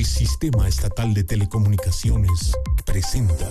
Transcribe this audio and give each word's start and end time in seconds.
El 0.00 0.06
Sistema 0.06 0.66
Estatal 0.66 1.12
de 1.12 1.24
Telecomunicaciones 1.24 2.52
presenta. 2.86 3.50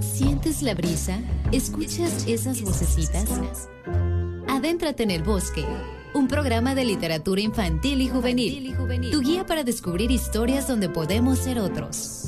¿Sientes 0.00 0.62
la 0.62 0.74
brisa? 0.74 1.18
¿Escuchas 1.50 2.24
esas 2.28 2.62
vocecitas? 2.62 3.28
Adéntrate 4.48 5.02
en 5.02 5.10
el 5.10 5.24
bosque. 5.24 5.64
Un 6.14 6.28
programa 6.28 6.76
de 6.76 6.84
literatura 6.84 7.40
infantil 7.40 8.00
y 8.00 8.08
juvenil. 8.08 8.76
Tu 9.10 9.20
guía 9.20 9.44
para 9.44 9.64
descubrir 9.64 10.12
historias 10.12 10.68
donde 10.68 10.88
podemos 10.88 11.40
ser 11.40 11.58
otros. 11.58 12.27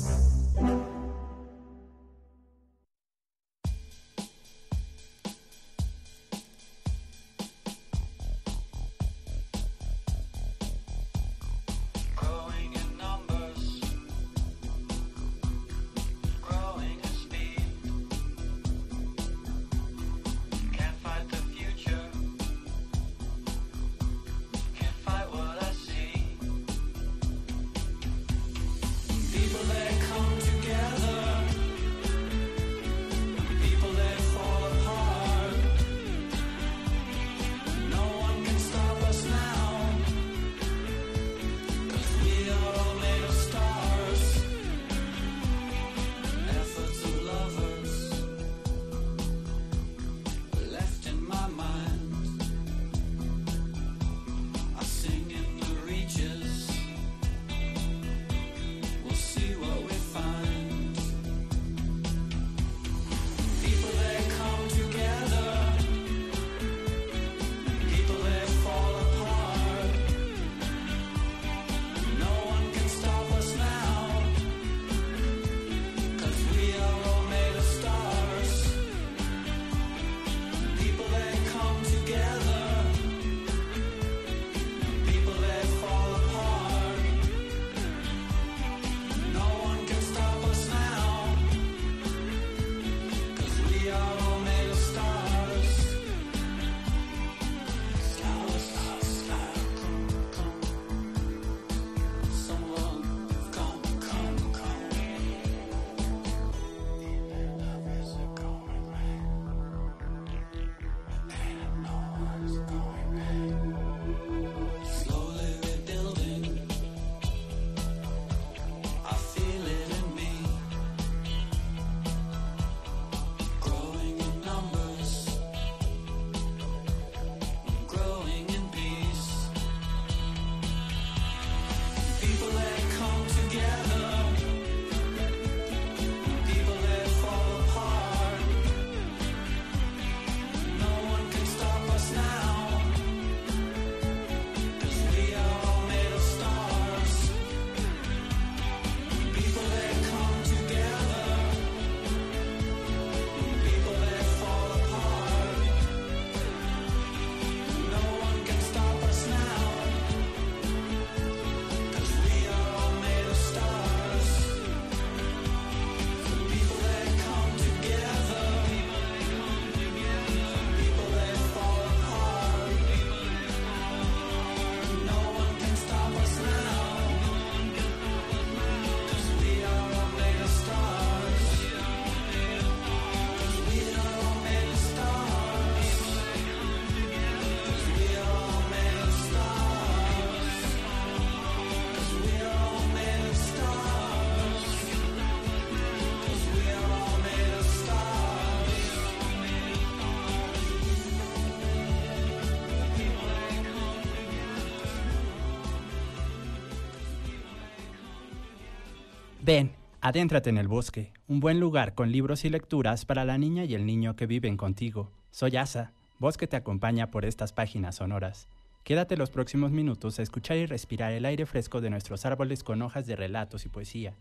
Adéntrate 210.01 210.49
en 210.49 210.57
el 210.57 210.67
bosque, 210.67 211.13
un 211.27 211.39
buen 211.39 211.59
lugar 211.59 211.93
con 211.93 212.11
libros 212.11 212.43
y 212.43 212.49
lecturas 212.49 213.05
para 213.05 213.23
la 213.23 213.37
niña 213.37 213.65
y 213.65 213.75
el 213.75 213.85
niño 213.85 214.15
que 214.15 214.25
viven 214.25 214.57
contigo. 214.57 215.11
Soy 215.29 215.55
Asa, 215.57 215.91
voz 216.17 216.37
que 216.37 216.47
te 216.47 216.55
acompaña 216.55 217.11
por 217.11 217.23
estas 217.23 217.53
páginas 217.53 217.97
sonoras. 217.97 218.47
Quédate 218.83 219.15
los 219.15 219.29
próximos 219.29 219.69
minutos 219.71 220.17
a 220.17 220.23
escuchar 220.23 220.57
y 220.57 220.65
respirar 220.65 221.13
el 221.13 221.25
aire 221.25 221.45
fresco 221.45 221.81
de 221.81 221.91
nuestros 221.91 222.25
árboles 222.25 222.63
con 222.63 222.81
hojas 222.81 223.05
de 223.05 223.15
relatos 223.15 223.67
y 223.67 223.69
poesía. 223.69 224.15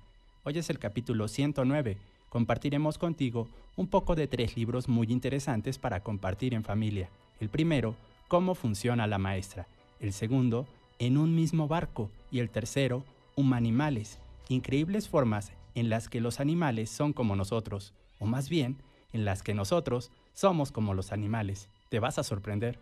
Hoy 0.45 0.59
es 0.59 0.69
el 0.69 0.79
capítulo 0.79 1.29
109. 1.29 1.97
Compartiremos 2.29 2.99
contigo 2.99 3.49
un 3.77 3.89
poco 3.89 4.15
de 4.15 4.27
tres 4.27 4.57
libros 4.57 4.87
muy 4.87 5.07
interesantes 5.11 5.79
para 5.79 6.01
compartir 6.01 6.53
en 6.53 6.63
familia. 6.63 7.09
El 7.41 7.49
primero, 7.49 7.97
Cómo 8.29 8.54
funciona 8.54 9.09
la 9.09 9.19
maestra. 9.19 9.66
El 9.99 10.13
segundo, 10.13 10.69
En 10.99 11.16
un 11.16 11.34
mismo 11.34 11.66
barco. 11.66 12.10
Y 12.31 12.39
el 12.39 12.51
tercero, 12.51 13.03
Humanimales. 13.34 14.19
Increíbles 14.49 15.09
formas 15.09 15.53
en 15.75 15.89
las 15.89 16.09
que 16.09 16.21
los 16.21 16.41
animales 16.41 16.91
son 16.91 17.13
como 17.13 17.37
nosotros, 17.37 17.93
o 18.19 18.27
más 18.27 18.49
bien, 18.49 18.77
en 19.13 19.25
las 19.25 19.43
que 19.43 19.55
nosotros 19.55 20.11
somos 20.34 20.72
como 20.72 20.95
los 20.95 21.13
animales. 21.13 21.69
Te 21.89 21.99
vas 21.99 22.19
a 22.19 22.22
sorprender. 22.22 22.78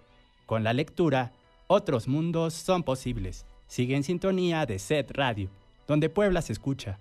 Con 0.46 0.64
la 0.64 0.72
lectura, 0.72 1.32
otros 1.66 2.08
mundos 2.08 2.54
son 2.54 2.82
posibles. 2.82 3.46
Sigue 3.66 3.96
en 3.96 4.04
sintonía 4.04 4.66
de 4.66 4.78
Set 4.78 5.10
Radio, 5.12 5.50
donde 5.86 6.08
Puebla 6.08 6.42
se 6.42 6.52
escucha. 6.52 6.98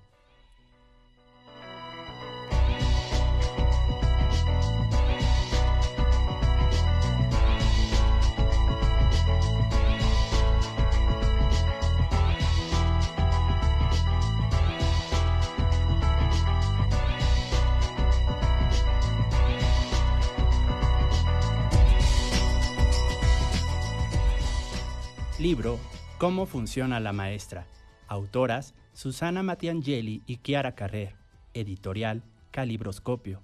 Libro 25.48 25.80
Cómo 26.18 26.46
funciona 26.46 27.00
la 27.00 27.14
maestra. 27.14 27.68
Autoras 28.10 28.74
Susana 28.92 29.44
Matiangeli 29.44 30.22
y 30.26 30.40
Chiara 30.40 30.76
Carrer. 30.76 31.16
Editorial 31.54 32.26
Calibroscopio. 32.52 33.42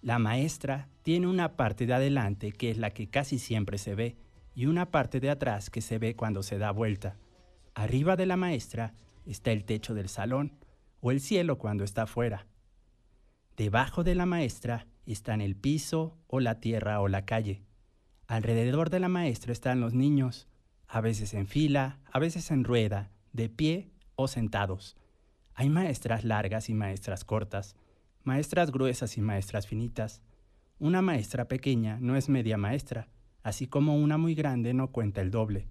La 0.00 0.18
maestra 0.18 0.88
tiene 1.04 1.28
una 1.28 1.54
parte 1.54 1.86
de 1.86 1.94
adelante 1.94 2.50
que 2.50 2.72
es 2.72 2.78
la 2.78 2.90
que 2.90 3.08
casi 3.08 3.38
siempre 3.38 3.78
se 3.78 3.94
ve 3.94 4.16
y 4.56 4.66
una 4.66 4.90
parte 4.90 5.20
de 5.20 5.30
atrás 5.30 5.70
que 5.70 5.82
se 5.82 5.98
ve 5.98 6.16
cuando 6.16 6.42
se 6.42 6.58
da 6.58 6.72
vuelta. 6.72 7.16
Arriba 7.76 8.16
de 8.16 8.26
la 8.26 8.36
maestra 8.36 8.94
está 9.24 9.52
el 9.52 9.64
techo 9.64 9.94
del 9.94 10.08
salón 10.08 10.58
o 10.98 11.12
el 11.12 11.20
cielo 11.20 11.58
cuando 11.58 11.84
está 11.84 12.02
afuera. 12.02 12.48
Debajo 13.56 14.02
de 14.02 14.16
la 14.16 14.26
maestra 14.26 14.88
están 15.06 15.40
el 15.42 15.54
piso 15.54 16.18
o 16.26 16.40
la 16.40 16.58
tierra 16.58 17.00
o 17.00 17.06
la 17.06 17.24
calle. 17.24 17.62
Alrededor 18.26 18.90
de 18.90 18.98
la 18.98 19.08
maestra 19.08 19.52
están 19.52 19.80
los 19.80 19.94
niños, 19.94 20.48
a 20.92 21.00
veces 21.00 21.34
en 21.34 21.46
fila, 21.46 22.00
a 22.10 22.18
veces 22.18 22.50
en 22.50 22.64
rueda, 22.64 23.12
de 23.32 23.48
pie 23.48 23.92
o 24.16 24.26
sentados. 24.26 24.96
Hay 25.54 25.70
maestras 25.70 26.24
largas 26.24 26.68
y 26.68 26.74
maestras 26.74 27.24
cortas, 27.24 27.76
maestras 28.24 28.72
gruesas 28.72 29.16
y 29.16 29.20
maestras 29.20 29.68
finitas. 29.68 30.20
Una 30.80 31.00
maestra 31.00 31.46
pequeña 31.46 31.98
no 32.00 32.16
es 32.16 32.28
media 32.28 32.56
maestra, 32.56 33.08
así 33.44 33.68
como 33.68 33.96
una 33.96 34.18
muy 34.18 34.34
grande 34.34 34.74
no 34.74 34.90
cuenta 34.90 35.20
el 35.20 35.30
doble. 35.30 35.68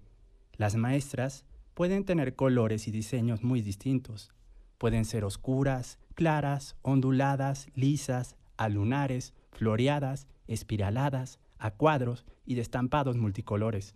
Las 0.56 0.74
maestras 0.76 1.44
pueden 1.74 2.04
tener 2.06 2.34
colores 2.34 2.88
y 2.88 2.90
diseños 2.90 3.42
muy 3.42 3.60
distintos. 3.60 4.32
Pueden 4.78 5.04
ser 5.04 5.24
oscuras, 5.24 5.98
claras, 6.14 6.76
onduladas, 6.80 7.68
lisas, 7.74 8.36
alunares, 8.56 9.34
floreadas, 9.52 10.28
espiraladas, 10.46 11.40
a 11.58 11.72
cuadros 11.72 12.24
y 12.46 12.54
de 12.54 12.62
estampados 12.62 13.18
multicolores. 13.18 13.94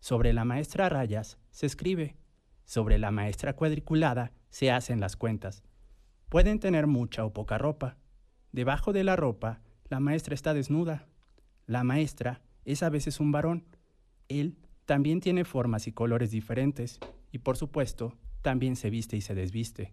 Sobre 0.00 0.32
la 0.32 0.46
maestra 0.46 0.88
rayas 0.88 1.38
se 1.50 1.66
escribe. 1.66 2.16
Sobre 2.64 2.98
la 2.98 3.10
maestra 3.10 3.54
cuadriculada 3.54 4.32
se 4.48 4.70
hacen 4.70 4.98
las 4.98 5.16
cuentas. 5.16 5.62
Pueden 6.28 6.58
tener 6.58 6.86
mucha 6.86 7.24
o 7.24 7.32
poca 7.32 7.58
ropa. 7.58 7.98
Debajo 8.50 8.92
de 8.92 9.04
la 9.04 9.16
ropa, 9.16 9.60
la 9.88 10.00
maestra 10.00 10.34
está 10.34 10.54
desnuda. 10.54 11.06
La 11.66 11.84
maestra 11.84 12.42
es 12.64 12.82
a 12.82 12.88
veces 12.88 13.20
un 13.20 13.30
varón. 13.30 13.66
Él 14.28 14.56
también 14.86 15.20
tiene 15.20 15.44
formas 15.44 15.86
y 15.86 15.92
colores 15.92 16.30
diferentes 16.30 16.98
y 17.30 17.38
por 17.38 17.56
supuesto 17.56 18.16
también 18.42 18.76
se 18.76 18.90
viste 18.90 19.16
y 19.16 19.20
se 19.20 19.34
desviste. 19.34 19.92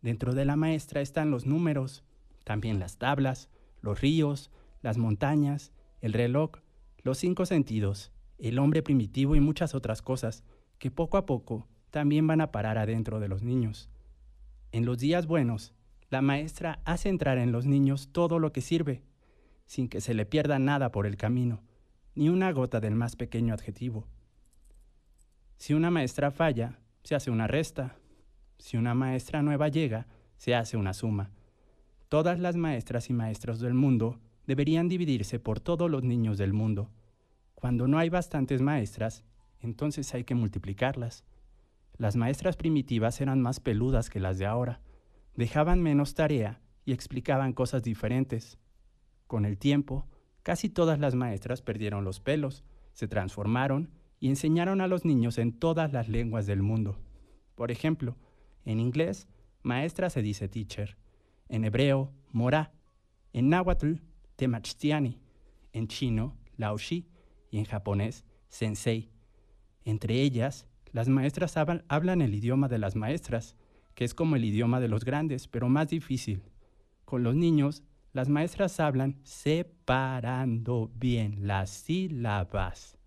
Dentro 0.00 0.34
de 0.34 0.44
la 0.44 0.56
maestra 0.56 1.00
están 1.00 1.30
los 1.30 1.46
números, 1.46 2.04
también 2.44 2.78
las 2.78 2.96
tablas, 2.96 3.50
los 3.82 4.00
ríos, 4.00 4.50
las 4.80 4.98
montañas, 4.98 5.72
el 6.00 6.12
reloj, 6.12 6.52
los 7.02 7.18
cinco 7.18 7.44
sentidos, 7.44 8.12
el 8.38 8.58
hombre 8.58 8.82
primitivo 8.82 9.36
y 9.36 9.40
muchas 9.40 9.74
otras 9.74 10.02
cosas 10.02 10.44
que 10.78 10.90
poco 10.90 11.16
a 11.16 11.26
poco 11.26 11.66
también 11.90 12.26
van 12.26 12.40
a 12.40 12.52
parar 12.52 12.78
adentro 12.78 13.20
de 13.20 13.28
los 13.28 13.42
niños. 13.42 13.88
En 14.72 14.84
los 14.84 14.98
días 14.98 15.26
buenos, 15.26 15.72
la 16.10 16.22
maestra 16.22 16.80
hace 16.84 17.08
entrar 17.08 17.38
en 17.38 17.52
los 17.52 17.66
niños 17.66 18.10
todo 18.12 18.38
lo 18.38 18.52
que 18.52 18.60
sirve, 18.60 19.02
sin 19.64 19.88
que 19.88 20.00
se 20.00 20.14
le 20.14 20.26
pierda 20.26 20.58
nada 20.58 20.92
por 20.92 21.06
el 21.06 21.16
camino, 21.16 21.62
ni 22.14 22.28
una 22.28 22.52
gota 22.52 22.80
del 22.80 22.94
más 22.94 23.16
pequeño 23.16 23.54
adjetivo. 23.54 24.06
Si 25.56 25.74
una 25.74 25.90
maestra 25.90 26.30
falla, 26.30 26.78
se 27.02 27.14
hace 27.14 27.30
una 27.30 27.46
resta. 27.46 27.96
Si 28.58 28.76
una 28.76 28.94
maestra 28.94 29.42
nueva 29.42 29.68
llega, 29.68 30.06
se 30.36 30.54
hace 30.54 30.76
una 30.76 30.92
suma. 30.92 31.30
Todas 32.08 32.38
las 32.38 32.56
maestras 32.56 33.10
y 33.10 33.12
maestros 33.12 33.60
del 33.60 33.74
mundo 33.74 34.20
deberían 34.46 34.88
dividirse 34.88 35.38
por 35.38 35.60
todos 35.60 35.90
los 35.90 36.02
niños 36.02 36.38
del 36.38 36.52
mundo. 36.52 36.90
Cuando 37.56 37.88
no 37.88 37.98
hay 37.98 38.10
bastantes 38.10 38.60
maestras, 38.60 39.24
entonces 39.60 40.12
hay 40.14 40.24
que 40.24 40.34
multiplicarlas. 40.34 41.24
Las 41.96 42.14
maestras 42.14 42.54
primitivas 42.54 43.20
eran 43.22 43.40
más 43.40 43.60
peludas 43.60 44.10
que 44.10 44.20
las 44.20 44.36
de 44.36 44.44
ahora, 44.44 44.82
dejaban 45.34 45.82
menos 45.82 46.14
tarea 46.14 46.60
y 46.84 46.92
explicaban 46.92 47.54
cosas 47.54 47.82
diferentes. 47.82 48.58
Con 49.26 49.46
el 49.46 49.56
tiempo, 49.56 50.06
casi 50.42 50.68
todas 50.68 51.00
las 51.00 51.14
maestras 51.14 51.62
perdieron 51.62 52.04
los 52.04 52.20
pelos, 52.20 52.62
se 52.92 53.08
transformaron 53.08 53.90
y 54.20 54.28
enseñaron 54.28 54.82
a 54.82 54.86
los 54.86 55.06
niños 55.06 55.38
en 55.38 55.58
todas 55.58 55.94
las 55.94 56.08
lenguas 56.08 56.46
del 56.46 56.62
mundo. 56.62 56.98
Por 57.54 57.70
ejemplo, 57.70 58.16
en 58.66 58.80
inglés, 58.80 59.28
maestra 59.62 60.10
se 60.10 60.20
dice 60.20 60.46
teacher, 60.48 60.98
en 61.48 61.64
hebreo, 61.64 62.12
morá, 62.32 62.74
en 63.32 63.48
náhuatl, 63.48 63.94
temachtiani, 64.36 65.18
en 65.72 65.88
chino, 65.88 66.36
laoshi 66.58 67.08
en 67.58 67.64
japonés, 67.64 68.24
sensei. 68.48 69.10
Entre 69.84 70.20
ellas, 70.20 70.66
las 70.92 71.08
maestras 71.08 71.56
hablan 71.56 72.22
el 72.22 72.34
idioma 72.34 72.68
de 72.68 72.78
las 72.78 72.96
maestras, 72.96 73.56
que 73.94 74.04
es 74.04 74.14
como 74.14 74.36
el 74.36 74.44
idioma 74.44 74.80
de 74.80 74.88
los 74.88 75.04
grandes, 75.04 75.48
pero 75.48 75.68
más 75.68 75.88
difícil. 75.88 76.42
Con 77.04 77.22
los 77.22 77.34
niños, 77.34 77.82
las 78.12 78.28
maestras 78.28 78.80
hablan 78.80 79.20
separando 79.22 80.90
bien 80.94 81.46
las 81.46 81.70
sílabas 81.70 82.98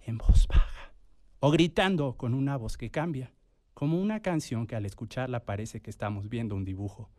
en 0.00 0.18
voz 0.18 0.48
baja 0.48 0.92
o 1.40 1.50
gritando 1.50 2.16
con 2.16 2.34
una 2.34 2.56
voz 2.56 2.76
que 2.76 2.90
cambia, 2.90 3.32
como 3.72 4.00
una 4.00 4.20
canción 4.20 4.66
que 4.66 4.76
al 4.76 4.84
escucharla 4.84 5.46
parece 5.46 5.80
que 5.80 5.90
estamos 5.90 6.28
viendo 6.28 6.54
un 6.54 6.64
dibujo. 6.64 7.10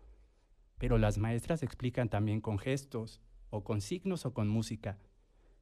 Pero 0.78 1.00
las 1.00 1.18
maestras 1.18 1.63
explican 1.63 2.10
también 2.10 2.40
con 2.40 2.60
gestos, 2.60 3.19
o 3.50 3.63
con 3.63 3.81
signos 3.81 4.25
o 4.25 4.34
con 4.34 4.48
música. 4.48 4.98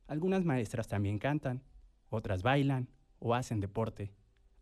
Algunas 0.09 0.43
maestras 0.43 0.87
también 0.87 1.19
cantan, 1.19 1.61
otras 2.09 2.41
bailan 2.41 2.89
o 3.19 3.35
hacen 3.35 3.59
deporte. 3.59 4.11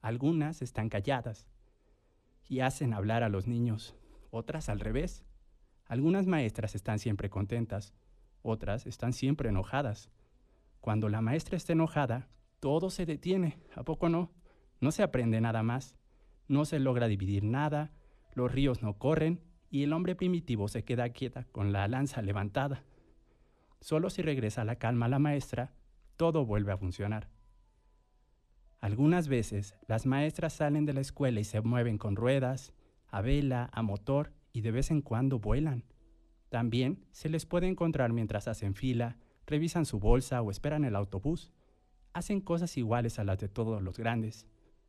Algunas 0.01 0.61
están 0.61 0.89
calladas 0.89 1.47
y 2.49 2.59
hacen 2.59 2.93
hablar 2.93 3.23
a 3.23 3.29
los 3.29 3.47
niños, 3.47 3.95
otras 4.29 4.67
al 4.67 4.81
revés. 4.81 5.23
Algunas 5.85 6.27
maestras 6.27 6.75
están 6.75 6.99
siempre 6.99 7.29
contentas, 7.29 7.93
otras 8.41 8.85
están 8.85 9.13
siempre 9.13 9.47
enojadas. 9.47 10.11
Cuando 10.81 11.07
la 11.07 11.21
maestra 11.21 11.55
está 11.55 11.71
enojada, 11.71 12.27
todo 12.59 12.89
se 12.89 13.05
detiene, 13.05 13.57
¿a 13.73 13.83
poco 13.83 14.09
no? 14.09 14.33
No 14.81 14.91
se 14.91 15.01
aprende 15.01 15.39
nada 15.39 15.63
más, 15.63 15.95
no 16.49 16.65
se 16.65 16.77
logra 16.77 17.07
dividir 17.07 17.45
nada, 17.45 17.93
los 18.33 18.51
ríos 18.51 18.83
no 18.83 18.97
corren 18.97 19.39
y 19.69 19.83
el 19.83 19.93
hombre 19.93 20.13
primitivo 20.13 20.67
se 20.67 20.83
queda 20.83 21.07
quieta 21.07 21.45
con 21.53 21.71
la 21.71 21.87
lanza 21.87 22.21
levantada. 22.21 22.83
Solo 23.81 24.09
si 24.09 24.21
regresa 24.21 24.65
la 24.65 24.77
calma 24.77 25.07
la 25.07 25.19
maestra, 25.19 25.73
todo 26.15 26.45
vuelve 26.45 26.71
a 26.71 26.77
funcionar. 26.77 27.29
Algunas 28.79 29.27
veces 29.27 29.75
las 29.87 30.05
maestras 30.05 30.53
salen 30.53 30.85
de 30.85 30.93
la 30.93 31.01
escuela 31.01 31.39
y 31.39 31.43
se 31.43 31.61
mueven 31.61 31.97
con 31.97 32.15
ruedas, 32.15 32.73
a 33.07 33.21
vela, 33.21 33.69
a 33.73 33.81
motor 33.81 34.33
y 34.53 34.61
de 34.61 34.71
vez 34.71 34.91
en 34.91 35.01
cuando 35.01 35.39
vuelan. 35.39 35.83
También 36.49 37.05
se 37.11 37.29
les 37.29 37.45
puede 37.45 37.67
encontrar 37.67 38.13
mientras 38.13 38.47
hacen 38.47 38.75
fila, 38.75 39.17
revisan 39.45 39.85
su 39.85 39.99
bolsa 39.99 40.41
o 40.41 40.51
esperan 40.51 40.85
el 40.85 40.95
autobús. 40.95 41.51
Hacen 42.13 42.41
cosas 42.41 42.77
iguales 42.77 43.19
a 43.19 43.23
las 43.23 43.39
de 43.39 43.49
todos 43.49 43.81
los 43.81 43.97
grandes. 43.97 44.47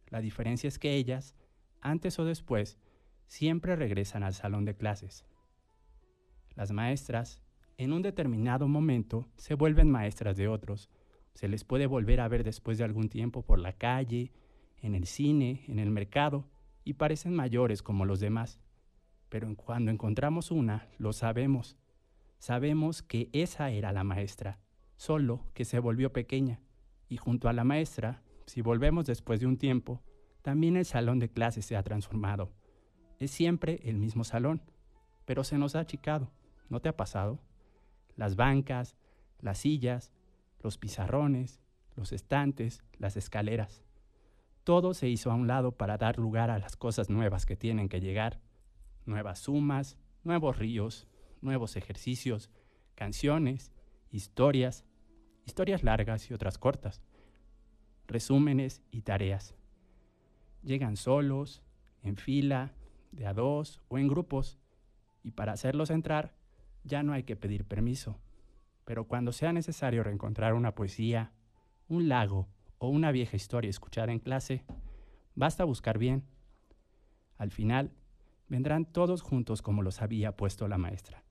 La 0.08 0.20
diferencia 0.20 0.68
es 0.68 0.78
que 0.78 0.94
ellas, 0.94 1.34
antes 1.80 2.18
o 2.18 2.24
después, 2.24 2.78
siempre 3.26 3.76
regresan 3.76 4.22
al 4.22 4.34
salón 4.34 4.64
de 4.64 4.76
clases. 4.76 5.24
Las 6.54 6.72
maestras, 6.72 7.42
en 7.78 7.92
un 7.92 8.02
determinado 8.02 8.66
momento, 8.66 9.28
se 9.36 9.54
vuelven 9.54 9.88
maestras 9.88 10.36
de 10.36 10.48
otros. 10.48 10.90
Se 11.34 11.46
les 11.46 11.62
puede 11.62 11.86
volver 11.86 12.20
a 12.20 12.26
ver 12.26 12.42
después 12.42 12.76
de 12.76 12.84
algún 12.84 13.08
tiempo 13.08 13.42
por 13.42 13.60
la 13.60 13.72
calle, 13.72 14.32
en 14.82 14.96
el 14.96 15.06
cine, 15.06 15.64
en 15.68 15.78
el 15.78 15.90
mercado, 15.90 16.44
y 16.84 16.94
parecen 16.94 17.34
mayores 17.34 17.82
como 17.84 18.04
los 18.04 18.18
demás. 18.18 18.60
Pero 19.28 19.54
cuando 19.54 19.92
encontramos 19.92 20.50
una, 20.50 20.88
lo 20.98 21.12
sabemos. 21.12 21.76
Sabemos 22.38 23.02
que 23.02 23.30
esa 23.32 23.70
era 23.70 23.92
la 23.92 24.02
maestra, 24.02 24.58
solo 24.96 25.46
que 25.54 25.64
se 25.64 25.78
volvió 25.78 26.12
pequeña. 26.12 26.60
Y 27.08 27.16
junto 27.16 27.48
a 27.48 27.52
la 27.52 27.62
maestra, 27.62 28.24
si 28.46 28.60
volvemos 28.60 29.06
después 29.06 29.38
de 29.38 29.46
un 29.46 29.56
tiempo, 29.56 30.02
también 30.42 30.76
el 30.76 30.84
salón 30.84 31.20
de 31.20 31.30
clases 31.30 31.64
se 31.64 31.76
ha 31.76 31.84
transformado. 31.84 32.50
Es 33.20 33.30
siempre 33.30 33.80
el 33.84 33.98
mismo 33.98 34.24
salón, 34.24 34.62
pero 35.24 35.44
se 35.44 35.58
nos 35.58 35.76
ha 35.76 35.80
achicado. 35.80 36.32
¿No 36.68 36.80
te 36.80 36.88
ha 36.88 36.96
pasado? 36.96 37.40
Las 38.18 38.34
bancas, 38.34 38.96
las 39.38 39.58
sillas, 39.58 40.12
los 40.60 40.76
pizarrones, 40.76 41.60
los 41.94 42.12
estantes, 42.12 42.82
las 42.98 43.16
escaleras. 43.16 43.84
Todo 44.64 44.92
se 44.92 45.08
hizo 45.08 45.30
a 45.30 45.34
un 45.34 45.46
lado 45.46 45.70
para 45.70 45.98
dar 45.98 46.18
lugar 46.18 46.50
a 46.50 46.58
las 46.58 46.76
cosas 46.76 47.08
nuevas 47.08 47.46
que 47.46 47.56
tienen 47.56 47.88
que 47.88 48.00
llegar. 48.00 48.40
Nuevas 49.06 49.38
sumas, 49.38 49.96
nuevos 50.24 50.58
ríos, 50.58 51.06
nuevos 51.40 51.76
ejercicios, 51.76 52.50
canciones, 52.96 53.70
historias, 54.10 54.84
historias 55.46 55.84
largas 55.84 56.28
y 56.28 56.34
otras 56.34 56.58
cortas, 56.58 57.00
resúmenes 58.08 58.82
y 58.90 59.02
tareas. 59.02 59.54
Llegan 60.64 60.96
solos, 60.96 61.62
en 62.02 62.16
fila, 62.16 62.72
de 63.12 63.28
a 63.28 63.32
dos 63.32 63.80
o 63.86 63.96
en 63.96 64.08
grupos, 64.08 64.58
y 65.22 65.30
para 65.30 65.52
hacerlos 65.52 65.90
entrar 65.90 66.37
ya 66.88 67.02
no 67.02 67.12
hay 67.12 67.22
que 67.22 67.36
pedir 67.36 67.64
permiso. 67.64 68.18
Pero 68.84 69.04
cuando 69.04 69.32
sea 69.32 69.52
necesario 69.52 70.02
reencontrar 70.02 70.54
una 70.54 70.74
poesía, 70.74 71.32
un 71.86 72.08
lago 72.08 72.48
o 72.78 72.88
una 72.88 73.12
vieja 73.12 73.36
historia 73.36 73.70
escuchada 73.70 74.12
en 74.12 74.18
clase, 74.18 74.64
basta 75.34 75.64
buscar 75.64 75.98
bien. 75.98 76.24
Al 77.36 77.50
final, 77.50 77.92
vendrán 78.48 78.86
todos 78.86 79.22
juntos 79.22 79.62
como 79.62 79.82
los 79.82 80.02
había 80.02 80.36
puesto 80.36 80.66
la 80.66 80.78
maestra. 80.78 81.22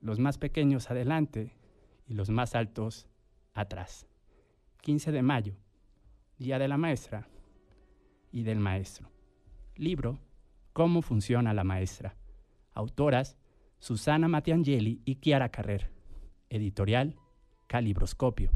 Los 0.00 0.18
más 0.18 0.36
pequeños 0.36 0.90
adelante 0.90 1.56
y 2.06 2.14
los 2.14 2.28
más 2.28 2.54
altos 2.54 3.06
atrás. 3.54 4.06
15 4.82 5.12
de 5.12 5.22
mayo, 5.22 5.56
Día 6.38 6.58
de 6.58 6.68
la 6.68 6.76
Maestra 6.76 7.28
y 8.30 8.42
del 8.42 8.60
Maestro. 8.60 9.10
Libro, 9.74 10.18
Cómo 10.72 11.00
funciona 11.00 11.54
la 11.54 11.64
maestra. 11.64 12.16
Autoras, 12.74 13.38
Susana 13.78 14.28
Matiangeli 14.28 15.00
y 15.04 15.16
Chiara 15.16 15.48
Carrer. 15.50 15.90
Editorial, 16.48 17.16
Calibroscopio. 17.66 18.50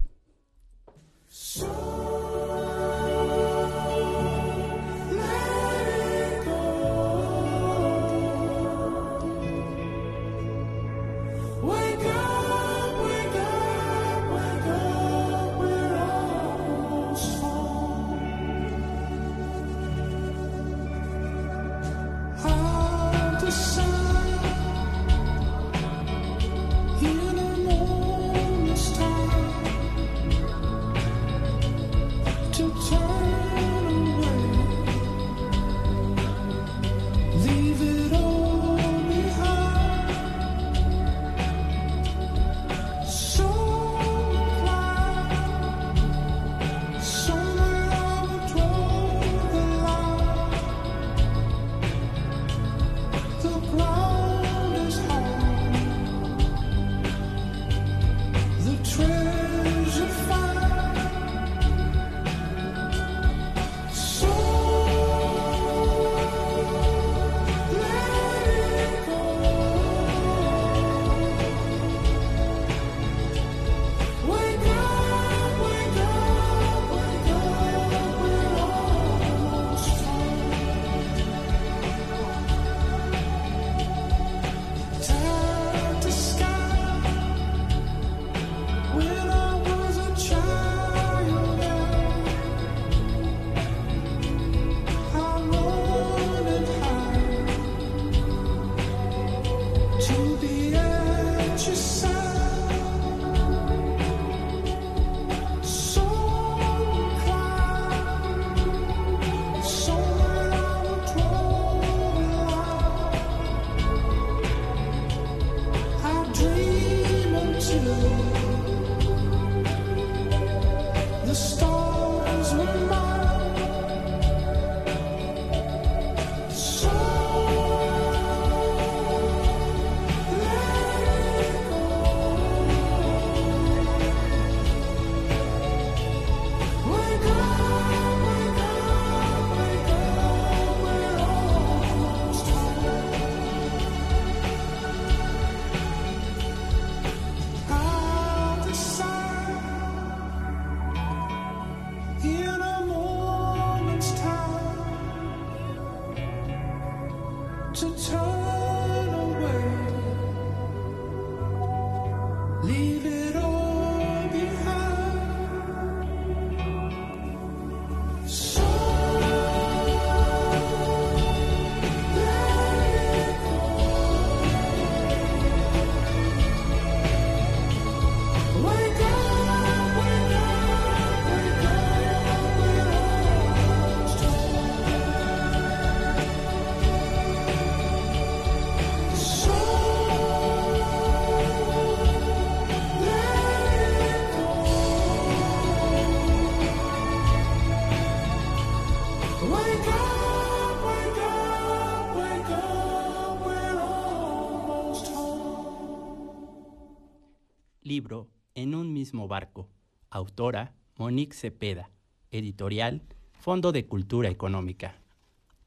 En 208.55 208.75
un 208.75 208.95
mismo 208.95 209.29
barco. 209.29 209.69
Autora 210.09 210.73
Monique 210.97 211.35
Cepeda. 211.35 211.91
Editorial 212.31 213.03
Fondo 213.33 213.73
de 213.73 213.87
Cultura 213.87 214.31
Económica. 214.31 214.95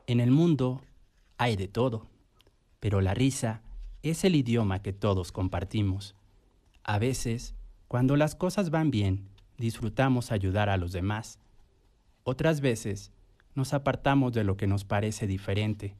En 0.07 0.19
el 0.19 0.31
mundo 0.31 0.81
hay 1.37 1.55
de 1.55 1.67
todo, 1.67 2.07
pero 2.79 3.01
la 3.01 3.13
risa 3.13 3.61
es 4.01 4.23
el 4.23 4.35
idioma 4.35 4.81
que 4.81 4.93
todos 4.93 5.31
compartimos. 5.31 6.15
A 6.83 6.97
veces, 6.97 7.53
cuando 7.87 8.15
las 8.15 8.33
cosas 8.33 8.71
van 8.71 8.89
bien, 8.89 9.29
disfrutamos 9.59 10.31
ayudar 10.31 10.69
a 10.69 10.77
los 10.77 10.91
demás. 10.91 11.37
Otras 12.23 12.61
veces, 12.61 13.11
nos 13.53 13.73
apartamos 13.75 14.33
de 14.33 14.43
lo 14.43 14.57
que 14.57 14.65
nos 14.65 14.85
parece 14.85 15.27
diferente 15.27 15.95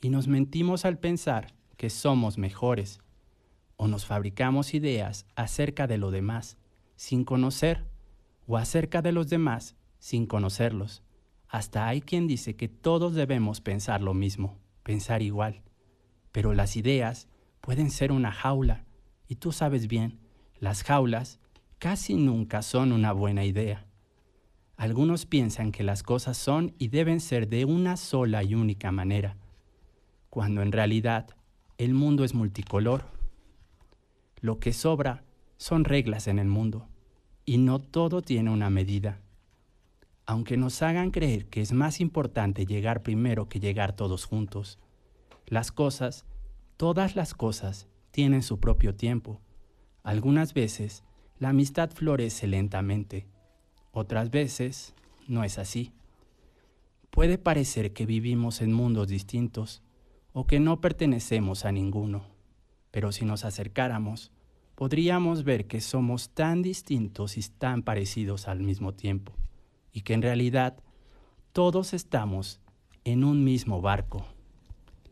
y 0.00 0.10
nos 0.10 0.26
mentimos 0.26 0.84
al 0.84 0.98
pensar 0.98 1.54
que 1.76 1.90
somos 1.90 2.38
mejores 2.38 2.98
o 3.82 3.88
nos 3.88 4.04
fabricamos 4.04 4.74
ideas 4.74 5.24
acerca 5.36 5.86
de 5.86 5.96
lo 5.96 6.10
demás 6.10 6.58
sin 6.96 7.24
conocer 7.24 7.86
o 8.46 8.58
acerca 8.58 9.00
de 9.00 9.10
los 9.10 9.30
demás 9.30 9.74
sin 9.98 10.26
conocerlos. 10.26 11.02
Hasta 11.48 11.88
hay 11.88 12.02
quien 12.02 12.26
dice 12.26 12.56
que 12.56 12.68
todos 12.68 13.14
debemos 13.14 13.62
pensar 13.62 14.02
lo 14.02 14.12
mismo, 14.12 14.58
pensar 14.82 15.22
igual. 15.22 15.62
Pero 16.30 16.52
las 16.52 16.76
ideas 16.76 17.26
pueden 17.62 17.90
ser 17.90 18.12
una 18.12 18.32
jaula 18.32 18.84
y 19.28 19.36
tú 19.36 19.50
sabes 19.50 19.88
bien, 19.88 20.20
las 20.58 20.82
jaulas 20.82 21.40
casi 21.78 22.16
nunca 22.16 22.60
son 22.60 22.92
una 22.92 23.12
buena 23.12 23.46
idea. 23.46 23.86
Algunos 24.76 25.24
piensan 25.24 25.72
que 25.72 25.84
las 25.84 26.02
cosas 26.02 26.36
son 26.36 26.74
y 26.76 26.88
deben 26.88 27.18
ser 27.18 27.48
de 27.48 27.64
una 27.64 27.96
sola 27.96 28.44
y 28.44 28.54
única 28.54 28.92
manera, 28.92 29.38
cuando 30.28 30.60
en 30.60 30.70
realidad 30.70 31.28
el 31.78 31.94
mundo 31.94 32.24
es 32.24 32.34
multicolor. 32.34 33.19
Lo 34.40 34.58
que 34.58 34.72
sobra 34.72 35.24
son 35.56 35.84
reglas 35.84 36.26
en 36.26 36.38
el 36.38 36.48
mundo, 36.48 36.88
y 37.44 37.58
no 37.58 37.78
todo 37.78 38.22
tiene 38.22 38.50
una 38.50 38.70
medida. 38.70 39.20
aunque 40.30 40.56
nos 40.56 40.80
hagan 40.82 41.10
creer 41.10 41.46
que 41.46 41.60
es 41.60 41.72
más 41.72 42.00
importante 42.00 42.64
llegar 42.64 43.02
primero 43.02 43.48
que 43.48 43.58
llegar 43.58 43.96
todos 43.96 44.26
juntos. 44.26 44.78
Las 45.48 45.72
cosas, 45.72 46.24
todas 46.76 47.16
las 47.16 47.34
cosas, 47.34 47.88
tienen 48.12 48.44
su 48.44 48.60
propio 48.60 48.94
tiempo. 48.94 49.40
Algunas 50.04 50.54
veces 50.54 51.02
la 51.40 51.48
amistad 51.48 51.90
florece 51.90 52.46
lentamente, 52.46 53.26
otras 53.90 54.30
veces 54.30 54.94
no 55.26 55.42
es 55.42 55.58
así. 55.58 55.90
Puede 57.10 57.36
parecer 57.36 57.92
que 57.92 58.06
vivimos 58.06 58.60
en 58.60 58.72
mundos 58.72 59.08
distintos 59.08 59.82
o 60.32 60.46
que 60.46 60.60
no 60.60 60.80
pertenecemos 60.80 61.64
a 61.64 61.72
ninguno, 61.72 62.24
pero 62.90 63.12
si 63.12 63.24
nos 63.24 63.44
acercáramos, 63.44 64.32
podríamos 64.74 65.44
ver 65.44 65.66
que 65.66 65.80
somos 65.80 66.30
tan 66.30 66.62
distintos 66.62 67.36
y 67.36 67.42
tan 67.42 67.82
parecidos 67.82 68.48
al 68.48 68.60
mismo 68.60 68.94
tiempo, 68.94 69.32
y 69.92 70.02
que 70.02 70.14
en 70.14 70.22
realidad 70.22 70.82
todos 71.52 71.94
estamos 71.94 72.60
en 73.04 73.24
un 73.24 73.44
mismo 73.44 73.80
barco. 73.80 74.24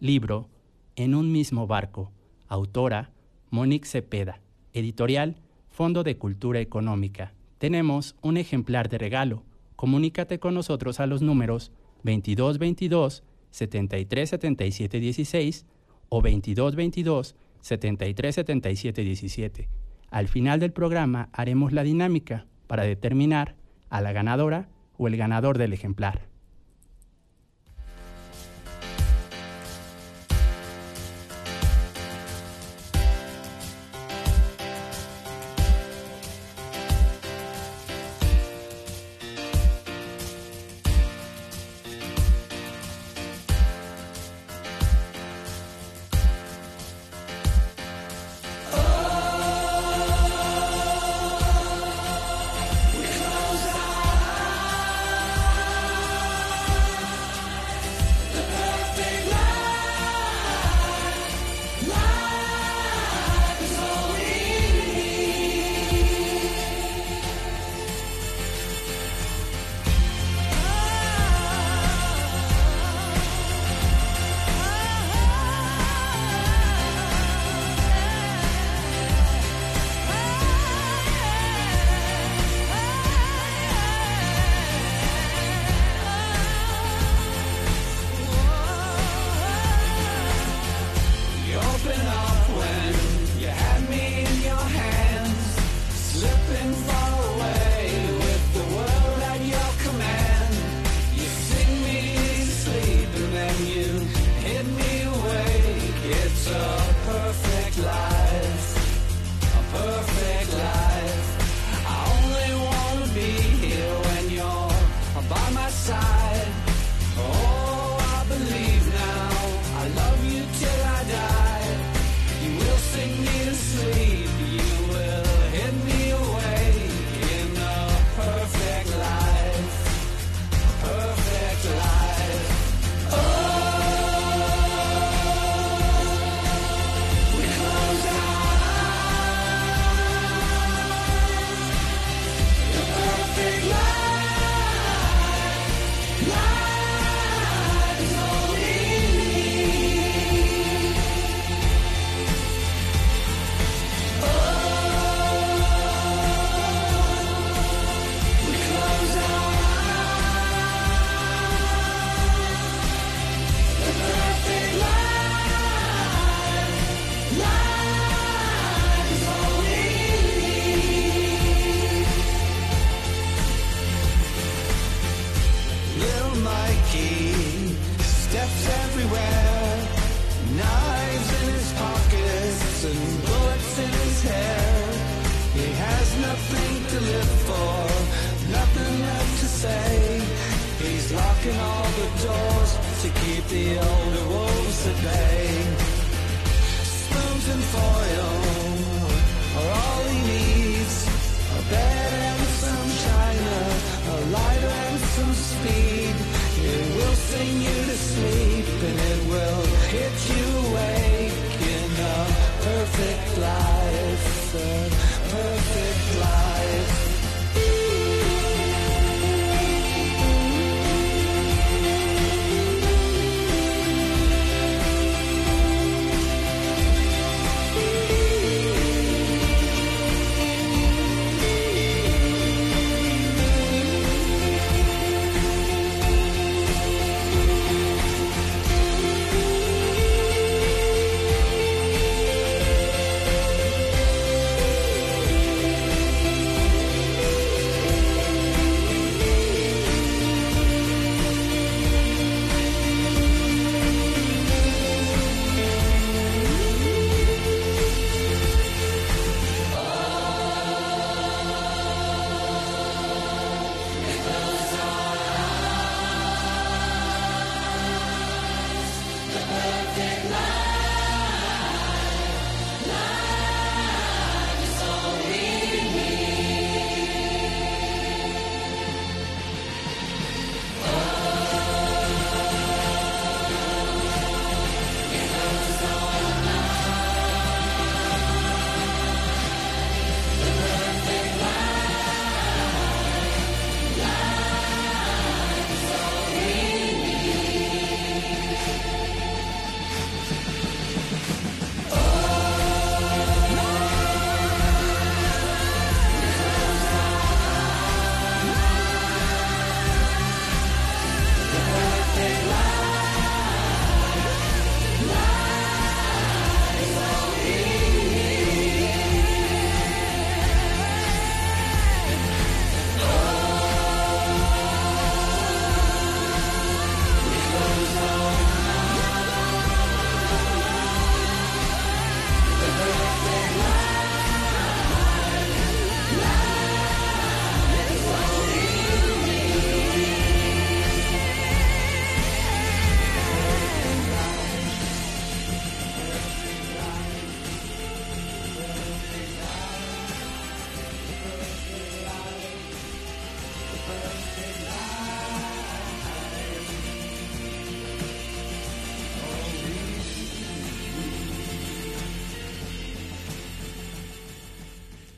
Libro 0.00 0.48
En 0.96 1.14
un 1.14 1.32
mismo 1.32 1.66
barco. 1.66 2.12
Autora 2.48 3.10
Monique 3.50 3.86
Cepeda. 3.86 4.40
Editorial 4.72 5.36
Fondo 5.68 6.02
de 6.02 6.16
Cultura 6.16 6.60
Económica. 6.60 7.34
Tenemos 7.58 8.16
un 8.22 8.36
ejemplar 8.36 8.88
de 8.88 8.98
regalo. 8.98 9.42
Comunícate 9.76 10.38
con 10.38 10.54
nosotros 10.54 11.00
a 11.00 11.06
los 11.06 11.22
números 11.22 11.72
2222 12.04 13.24
7377 13.50 15.00
16 15.00 15.66
o 16.08 16.16
2222 16.22 17.36
7377 17.68 19.02
17. 19.02 19.68
Al 20.10 20.28
final 20.28 20.58
del 20.58 20.72
programa 20.72 21.28
haremos 21.32 21.72
la 21.72 21.82
dinámica 21.82 22.46
para 22.66 22.84
determinar 22.84 23.56
a 23.90 24.00
la 24.00 24.12
ganadora 24.12 24.68
o 24.96 25.06
el 25.06 25.16
ganador 25.16 25.58
del 25.58 25.72
ejemplar. 25.72 26.28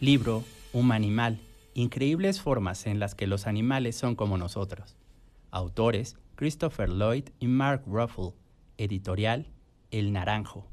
Libro 0.01 0.45
Humanimal, 0.73 1.41
increíbles 1.75 2.41
formas 2.41 2.87
en 2.87 2.99
las 2.99 3.15
que 3.15 3.27
los 3.27 3.47
animales 3.47 3.97
son 3.97 4.17
como 4.17 4.39
nosotros. 4.39 4.97
Autores 5.51 6.17
Christopher 6.37 6.89
Lloyd 6.89 7.25
y 7.39 7.49
Mark 7.49 7.83
Ruffle. 7.87 8.33
Editorial 8.79 9.47
El 9.91 10.15
Naranjo. 10.15 10.67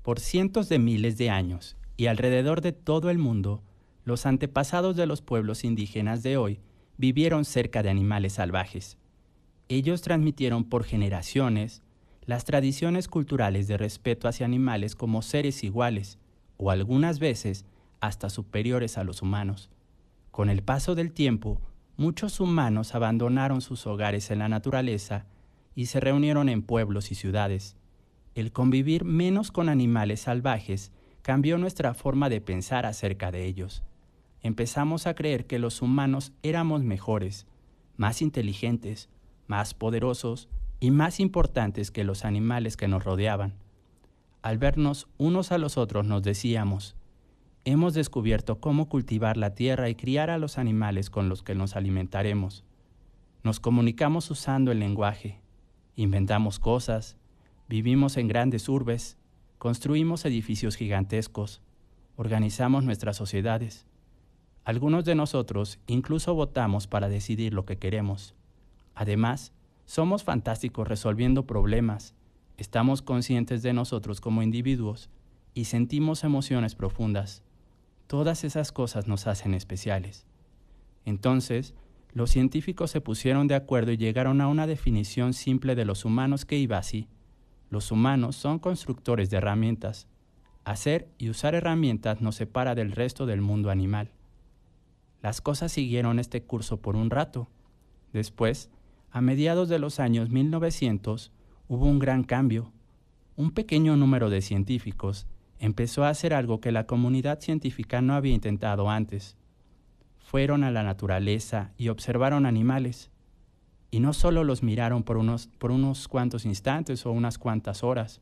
Por 0.00 0.20
cientos 0.20 0.70
de 0.70 0.78
miles 0.78 1.18
de 1.18 1.28
años 1.28 1.76
y 1.98 2.06
alrededor 2.06 2.62
de 2.62 2.72
todo 2.72 3.10
el 3.10 3.18
mundo, 3.18 3.62
los 4.06 4.24
antepasados 4.24 4.96
de 4.96 5.04
los 5.04 5.20
pueblos 5.20 5.64
indígenas 5.64 6.22
de 6.22 6.38
hoy 6.38 6.60
vivieron 6.96 7.44
cerca 7.44 7.82
de 7.82 7.90
animales 7.90 8.32
salvajes. 8.32 8.96
Ellos 9.68 10.00
transmitieron 10.00 10.64
por 10.64 10.84
generaciones 10.84 11.82
las 12.24 12.44
tradiciones 12.44 13.08
culturales 13.08 13.66
de 13.68 13.76
respeto 13.76 14.28
hacia 14.28 14.46
animales 14.46 14.94
como 14.94 15.22
seres 15.22 15.64
iguales, 15.64 16.18
o 16.56 16.70
algunas 16.70 17.18
veces 17.18 17.64
hasta 18.00 18.30
superiores 18.30 18.98
a 18.98 19.04
los 19.04 19.22
humanos. 19.22 19.70
Con 20.30 20.50
el 20.50 20.62
paso 20.62 20.94
del 20.94 21.12
tiempo, 21.12 21.60
muchos 21.96 22.40
humanos 22.40 22.94
abandonaron 22.94 23.60
sus 23.60 23.86
hogares 23.86 24.30
en 24.30 24.38
la 24.38 24.48
naturaleza 24.48 25.26
y 25.74 25.86
se 25.86 26.00
reunieron 26.00 26.48
en 26.48 26.62
pueblos 26.62 27.10
y 27.10 27.14
ciudades. 27.14 27.76
El 28.34 28.52
convivir 28.52 29.04
menos 29.04 29.50
con 29.50 29.68
animales 29.68 30.20
salvajes 30.20 30.92
cambió 31.22 31.58
nuestra 31.58 31.94
forma 31.94 32.28
de 32.28 32.40
pensar 32.40 32.86
acerca 32.86 33.30
de 33.30 33.44
ellos. 33.44 33.82
Empezamos 34.42 35.06
a 35.06 35.14
creer 35.14 35.46
que 35.46 35.58
los 35.58 35.82
humanos 35.82 36.32
éramos 36.42 36.82
mejores, 36.82 37.46
más 37.96 38.22
inteligentes, 38.22 39.08
más 39.46 39.74
poderosos 39.74 40.48
y 40.80 40.90
más 40.90 41.20
importantes 41.20 41.90
que 41.90 42.04
los 42.04 42.24
animales 42.24 42.76
que 42.76 42.88
nos 42.88 43.04
rodeaban. 43.04 43.54
Al 44.42 44.56
vernos 44.56 45.06
unos 45.18 45.52
a 45.52 45.58
los 45.58 45.76
otros 45.76 46.06
nos 46.06 46.22
decíamos, 46.22 46.96
hemos 47.66 47.92
descubierto 47.92 48.58
cómo 48.58 48.88
cultivar 48.88 49.36
la 49.36 49.54
tierra 49.54 49.90
y 49.90 49.94
criar 49.94 50.30
a 50.30 50.38
los 50.38 50.56
animales 50.56 51.10
con 51.10 51.28
los 51.28 51.42
que 51.42 51.54
nos 51.54 51.76
alimentaremos. 51.76 52.64
Nos 53.42 53.60
comunicamos 53.60 54.30
usando 54.30 54.72
el 54.72 54.80
lenguaje, 54.80 55.40
inventamos 55.96 56.58
cosas, 56.58 57.18
vivimos 57.68 58.16
en 58.16 58.28
grandes 58.28 58.68
urbes, 58.68 59.18
construimos 59.58 60.24
edificios 60.24 60.76
gigantescos, 60.76 61.60
organizamos 62.16 62.84
nuestras 62.84 63.18
sociedades. 63.18 63.86
Algunos 64.64 65.04
de 65.04 65.14
nosotros 65.14 65.78
incluso 65.86 66.34
votamos 66.34 66.86
para 66.86 67.10
decidir 67.10 67.52
lo 67.52 67.66
que 67.66 67.76
queremos. 67.76 68.34
Además, 68.94 69.52
somos 69.90 70.22
fantásticos 70.22 70.86
resolviendo 70.86 71.48
problemas, 71.48 72.14
estamos 72.58 73.02
conscientes 73.02 73.60
de 73.64 73.72
nosotros 73.72 74.20
como 74.20 74.40
individuos 74.40 75.10
y 75.52 75.64
sentimos 75.64 76.22
emociones 76.22 76.76
profundas. 76.76 77.42
Todas 78.06 78.44
esas 78.44 78.70
cosas 78.70 79.08
nos 79.08 79.26
hacen 79.26 79.52
especiales. 79.52 80.26
Entonces, 81.06 81.74
los 82.12 82.30
científicos 82.30 82.92
se 82.92 83.00
pusieron 83.00 83.48
de 83.48 83.56
acuerdo 83.56 83.90
y 83.90 83.96
llegaron 83.96 84.40
a 84.40 84.46
una 84.46 84.68
definición 84.68 85.32
simple 85.32 85.74
de 85.74 85.84
los 85.84 86.04
humanos 86.04 86.44
que 86.44 86.56
iba 86.56 86.78
así. 86.78 87.08
Los 87.68 87.90
humanos 87.90 88.36
son 88.36 88.60
constructores 88.60 89.28
de 89.28 89.38
herramientas. 89.38 90.06
Hacer 90.62 91.08
y 91.18 91.30
usar 91.30 91.56
herramientas 91.56 92.20
nos 92.20 92.36
separa 92.36 92.76
del 92.76 92.92
resto 92.92 93.26
del 93.26 93.40
mundo 93.40 93.70
animal. 93.70 94.12
Las 95.20 95.40
cosas 95.40 95.72
siguieron 95.72 96.20
este 96.20 96.44
curso 96.44 96.80
por 96.80 96.94
un 96.94 97.10
rato. 97.10 97.48
Después, 98.12 98.70
a 99.12 99.20
mediados 99.20 99.68
de 99.68 99.78
los 99.78 99.98
años 99.98 100.30
1900, 100.30 101.32
hubo 101.68 101.86
un 101.86 101.98
gran 101.98 102.22
cambio. 102.22 102.72
Un 103.36 103.50
pequeño 103.50 103.96
número 103.96 104.30
de 104.30 104.40
científicos 104.40 105.26
empezó 105.58 106.04
a 106.04 106.08
hacer 106.08 106.32
algo 106.32 106.60
que 106.60 106.72
la 106.72 106.86
comunidad 106.86 107.40
científica 107.40 108.00
no 108.02 108.14
había 108.14 108.34
intentado 108.34 108.88
antes. 108.88 109.36
Fueron 110.18 110.62
a 110.62 110.70
la 110.70 110.82
naturaleza 110.82 111.72
y 111.76 111.88
observaron 111.88 112.46
animales. 112.46 113.10
Y 113.90 113.98
no 113.98 114.12
solo 114.12 114.44
los 114.44 114.62
miraron 114.62 115.02
por 115.02 115.16
unos, 115.16 115.48
por 115.58 115.72
unos 115.72 116.06
cuantos 116.06 116.44
instantes 116.44 117.04
o 117.04 117.10
unas 117.10 117.38
cuantas 117.38 117.82
horas. 117.82 118.20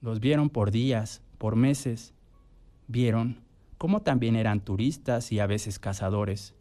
Los 0.00 0.20
vieron 0.20 0.48
por 0.48 0.70
días, 0.70 1.22
por 1.36 1.56
meses. 1.56 2.14
Vieron 2.88 3.42
cómo 3.76 4.00
también 4.00 4.36
eran 4.36 4.60
turistas 4.60 5.30
y 5.30 5.40
a 5.40 5.46
veces 5.46 5.78
cazadores. 5.78 6.54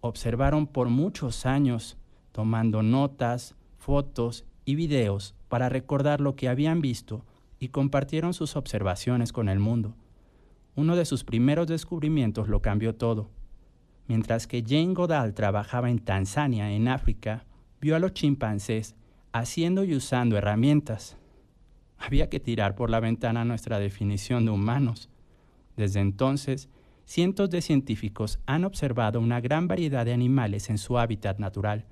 Observaron 0.00 0.66
por 0.66 0.88
muchos 0.88 1.46
años, 1.46 1.96
tomando 2.32 2.82
notas, 2.82 3.54
fotos 3.78 4.44
y 4.64 4.74
videos 4.74 5.34
para 5.48 5.68
recordar 5.68 6.20
lo 6.20 6.34
que 6.34 6.48
habían 6.48 6.80
visto 6.80 7.24
y 7.58 7.68
compartieron 7.68 8.34
sus 8.34 8.56
observaciones 8.56 9.32
con 9.32 9.48
el 9.48 9.58
mundo. 9.58 9.94
Uno 10.74 10.96
de 10.96 11.04
sus 11.04 11.24
primeros 11.24 11.66
descubrimientos 11.66 12.48
lo 12.48 12.62
cambió 12.62 12.94
todo. 12.94 13.30
Mientras 14.08 14.46
que 14.46 14.64
Jane 14.66 14.94
Goodall 14.94 15.34
trabajaba 15.34 15.90
en 15.90 15.98
Tanzania, 15.98 16.72
en 16.72 16.88
África, 16.88 17.44
vio 17.80 17.94
a 17.94 17.98
los 17.98 18.14
chimpancés 18.14 18.96
haciendo 19.32 19.84
y 19.84 19.94
usando 19.94 20.36
herramientas. 20.36 21.16
Había 21.98 22.28
que 22.28 22.40
tirar 22.40 22.74
por 22.74 22.90
la 22.90 23.00
ventana 23.00 23.44
nuestra 23.44 23.78
definición 23.78 24.44
de 24.44 24.50
humanos. 24.50 25.08
Desde 25.76 26.00
entonces, 26.00 26.68
cientos 27.04 27.50
de 27.50 27.62
científicos 27.62 28.38
han 28.46 28.64
observado 28.64 29.20
una 29.20 29.40
gran 29.40 29.68
variedad 29.68 30.04
de 30.04 30.12
animales 30.12 30.68
en 30.68 30.78
su 30.78 30.98
hábitat 30.98 31.38
natural, 31.38 31.86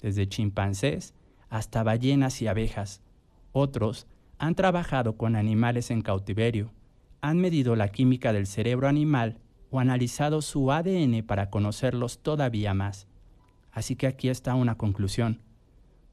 desde 0.00 0.28
chimpancés 0.28 1.14
hasta 1.48 1.82
ballenas 1.82 2.42
y 2.42 2.46
abejas. 2.46 3.02
Otros 3.52 4.06
han 4.38 4.54
trabajado 4.54 5.16
con 5.16 5.36
animales 5.36 5.90
en 5.90 6.02
cautiverio, 6.02 6.72
han 7.20 7.38
medido 7.38 7.74
la 7.76 7.88
química 7.88 8.32
del 8.32 8.46
cerebro 8.46 8.88
animal 8.88 9.40
o 9.70 9.80
analizado 9.80 10.42
su 10.42 10.70
ADN 10.70 11.24
para 11.26 11.50
conocerlos 11.50 12.20
todavía 12.20 12.74
más. 12.74 13.08
Así 13.72 13.96
que 13.96 14.06
aquí 14.06 14.28
está 14.28 14.54
una 14.54 14.76
conclusión. 14.76 15.42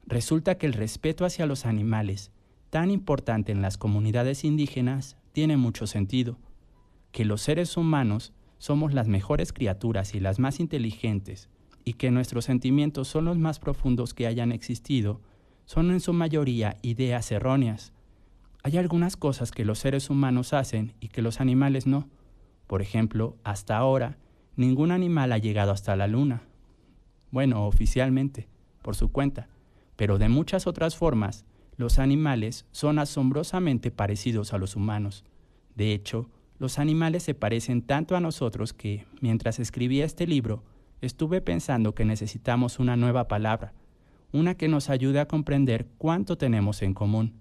Resulta 0.06 0.58
que 0.58 0.66
el 0.66 0.72
respeto 0.72 1.24
hacia 1.24 1.46
los 1.46 1.66
animales, 1.66 2.30
tan 2.70 2.90
importante 2.90 3.52
en 3.52 3.62
las 3.62 3.78
comunidades 3.78 4.44
indígenas, 4.44 5.16
tiene 5.32 5.56
mucho 5.56 5.86
sentido. 5.86 6.38
Que 7.12 7.24
los 7.24 7.42
seres 7.42 7.76
humanos 7.76 8.32
somos 8.58 8.94
las 8.94 9.08
mejores 9.08 9.52
criaturas 9.52 10.14
y 10.14 10.20
las 10.20 10.38
más 10.38 10.60
inteligentes, 10.60 11.48
y 11.86 11.94
que 11.94 12.10
nuestros 12.10 12.44
sentimientos 12.44 13.06
son 13.06 13.24
los 13.24 13.38
más 13.38 13.60
profundos 13.60 14.12
que 14.12 14.26
hayan 14.26 14.50
existido, 14.50 15.20
son 15.66 15.92
en 15.92 16.00
su 16.00 16.12
mayoría 16.12 16.76
ideas 16.82 17.30
erróneas. 17.30 17.92
Hay 18.64 18.76
algunas 18.76 19.16
cosas 19.16 19.52
que 19.52 19.64
los 19.64 19.78
seres 19.78 20.10
humanos 20.10 20.52
hacen 20.52 20.94
y 21.00 21.08
que 21.08 21.22
los 21.22 21.40
animales 21.40 21.86
no. 21.86 22.08
Por 22.66 22.82
ejemplo, 22.82 23.36
hasta 23.44 23.76
ahora, 23.76 24.18
ningún 24.56 24.90
animal 24.90 25.32
ha 25.32 25.38
llegado 25.38 25.70
hasta 25.70 25.94
la 25.94 26.08
luna. 26.08 26.42
Bueno, 27.30 27.64
oficialmente, 27.68 28.48
por 28.82 28.96
su 28.96 29.12
cuenta, 29.12 29.48
pero 29.94 30.18
de 30.18 30.28
muchas 30.28 30.66
otras 30.66 30.96
formas, 30.96 31.44
los 31.76 32.00
animales 32.00 32.66
son 32.72 32.98
asombrosamente 32.98 33.92
parecidos 33.92 34.52
a 34.52 34.58
los 34.58 34.74
humanos. 34.74 35.24
De 35.76 35.92
hecho, 35.92 36.28
los 36.58 36.80
animales 36.80 37.22
se 37.22 37.34
parecen 37.34 37.80
tanto 37.80 38.16
a 38.16 38.20
nosotros 38.20 38.72
que, 38.72 39.06
mientras 39.20 39.60
escribía 39.60 40.04
este 40.04 40.26
libro, 40.26 40.64
estuve 41.00 41.40
pensando 41.40 41.94
que 41.94 42.04
necesitamos 42.04 42.78
una 42.78 42.96
nueva 42.96 43.28
palabra, 43.28 43.72
una 44.32 44.54
que 44.54 44.68
nos 44.68 44.90
ayude 44.90 45.20
a 45.20 45.28
comprender 45.28 45.86
cuánto 45.98 46.36
tenemos 46.36 46.82
en 46.82 46.94
común. 46.94 47.34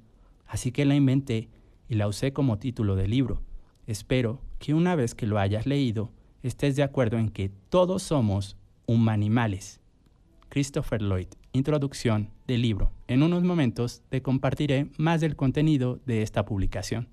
Así 0.47 0.71
que 0.71 0.85
la 0.85 0.95
inventé 0.95 1.49
y 1.89 1.95
la 1.95 2.07
usé 2.07 2.33
como 2.33 2.57
título 2.57 2.95
del 2.95 3.11
libro. 3.11 3.41
Espero 3.87 4.41
que 4.59 4.73
una 4.73 4.95
vez 4.95 5.15
que 5.15 5.27
lo 5.27 5.39
hayas 5.39 5.65
leído, 5.65 6.11
estés 6.43 6.75
de 6.75 6.83
acuerdo 6.83 7.17
en 7.17 7.29
que 7.29 7.49
todos 7.69 8.03
somos 8.03 8.57
humanimales. 8.85 9.79
Christopher 10.49 11.01
Lloyd, 11.01 11.27
introducción 11.53 12.29
del 12.47 12.61
libro. 12.61 12.91
En 13.07 13.23
unos 13.23 13.43
momentos 13.43 14.01
te 14.09 14.21
compartiré 14.21 14.87
más 14.97 15.21
del 15.21 15.35
contenido 15.35 15.99
de 16.05 16.21
esta 16.21 16.45
publicación. 16.45 17.07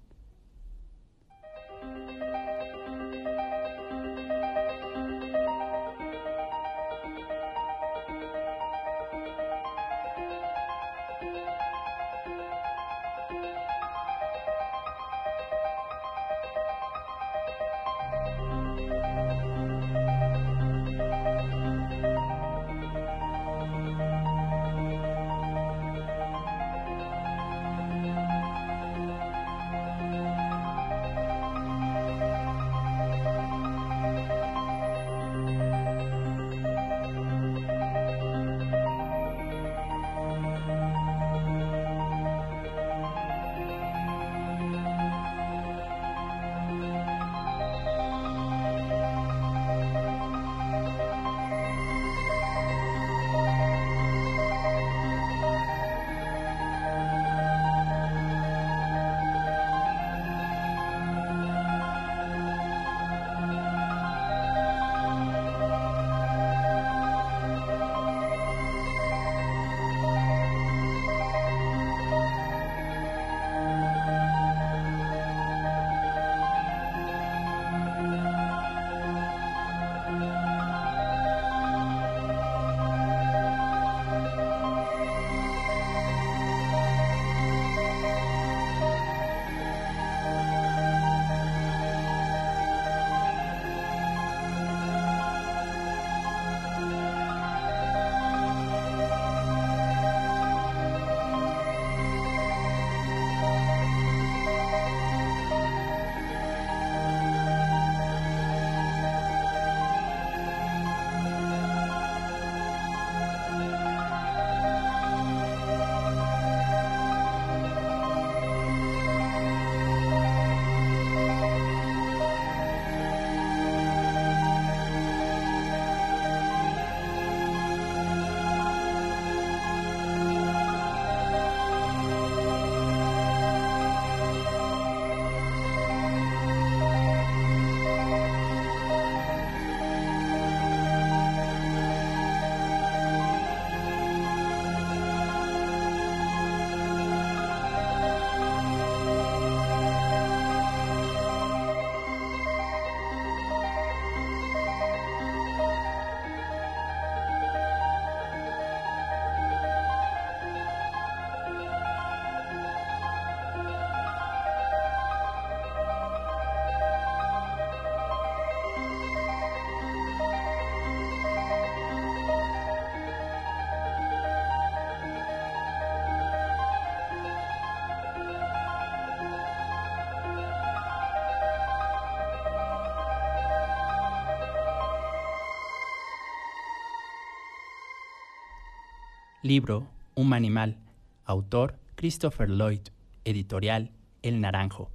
Libro 189.53 189.87
Un 190.15 190.33
animal. 190.33 190.79
Autor 191.27 191.79
Christopher 191.95 192.49
Lloyd. 192.49 192.81
Editorial 193.27 193.91
El 194.23 194.41
Naranjo. 194.41 194.91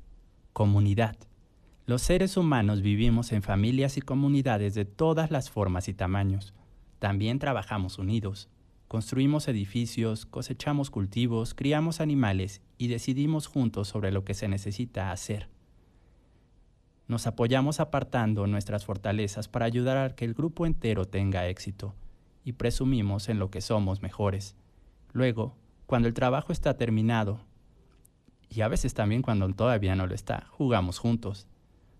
Comunidad. 0.52 1.16
Los 1.86 2.02
seres 2.02 2.38
humanos 2.38 2.82
vivimos 2.82 3.34
en 3.34 3.44
familias 3.44 3.98
y 3.98 4.02
comunidades 4.02 4.74
de 4.74 4.84
todas 4.84 5.30
las 5.30 5.52
formas 5.52 5.88
y 5.90 5.94
tamaños. 5.94 6.56
También 6.98 7.38
trabajamos 7.38 8.00
unidos. 8.00 8.50
Construimos 8.88 9.48
edificios, 9.48 10.26
cosechamos 10.26 10.90
cultivos, 10.90 11.54
criamos 11.54 12.02
animales 12.02 12.64
y 12.80 12.88
decidimos 12.88 13.46
juntos 13.46 13.88
sobre 13.88 14.12
lo 14.12 14.24
que 14.24 14.34
se 14.34 14.48
necesita 14.48 15.12
hacer. 15.12 15.50
Nos 17.08 17.28
apoyamos 17.28 17.80
apartando 17.80 18.48
nuestras 18.48 18.86
fortalezas 18.86 19.48
para 19.48 19.68
ayudar 19.68 19.98
a 19.98 20.16
que 20.16 20.26
el 20.26 20.34
grupo 20.34 20.66
entero 20.66 21.06
tenga 21.06 21.48
éxito 21.48 21.94
y 22.48 22.54
presumimos 22.54 23.28
en 23.28 23.40
lo 23.40 23.52
que 23.52 23.60
somos 23.60 24.02
mejores. 24.02 24.56
Luego, 25.12 25.58
cuando 25.86 26.08
el 26.08 26.14
trabajo 26.14 26.54
está 26.54 26.78
terminado, 26.78 27.42
y 28.50 28.62
a 28.62 28.70
veces 28.70 28.94
también 28.94 29.22
cuando 29.22 29.54
todavía 29.54 29.98
no 29.98 30.08
lo 30.08 30.16
está, 30.16 30.48
jugamos 30.52 30.98
juntos. 30.98 31.46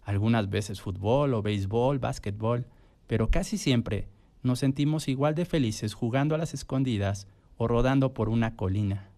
Algunas 0.04 0.50
veces 0.50 0.80
fútbol 0.80 1.34
o 1.34 1.42
béisbol, 1.42 2.00
básquetbol, 2.00 2.66
pero 3.08 3.30
casi 3.30 3.58
siempre 3.58 4.08
nos 4.42 4.60
sentimos 4.60 5.10
igual 5.10 5.36
de 5.36 5.44
felices 5.44 5.94
jugando 5.94 6.34
a 6.34 6.38
las 6.38 6.54
escondidas 6.54 7.28
o 7.58 7.68
rodando 7.68 8.14
por 8.14 8.30
una 8.30 8.56
colina. 8.56 9.10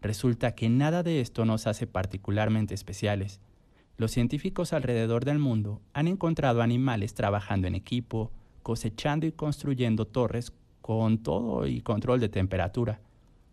Resulta 0.00 0.54
que 0.54 0.68
nada 0.68 1.02
de 1.02 1.20
esto 1.20 1.44
nos 1.44 1.66
hace 1.66 1.88
particularmente 1.88 2.74
especiales. 2.74 3.40
Los 3.96 4.12
científicos 4.12 4.72
alrededor 4.72 5.24
del 5.24 5.40
mundo 5.40 5.80
han 5.94 6.06
encontrado 6.06 6.62
animales 6.62 7.14
trabajando 7.14 7.66
en 7.66 7.74
equipo, 7.74 8.30
cosechando 8.62 9.26
y 9.26 9.32
construyendo 9.32 10.06
torres 10.06 10.52
con 10.90 11.18
todo 11.18 11.68
y 11.68 11.82
control 11.82 12.18
de 12.18 12.28
temperatura. 12.28 12.98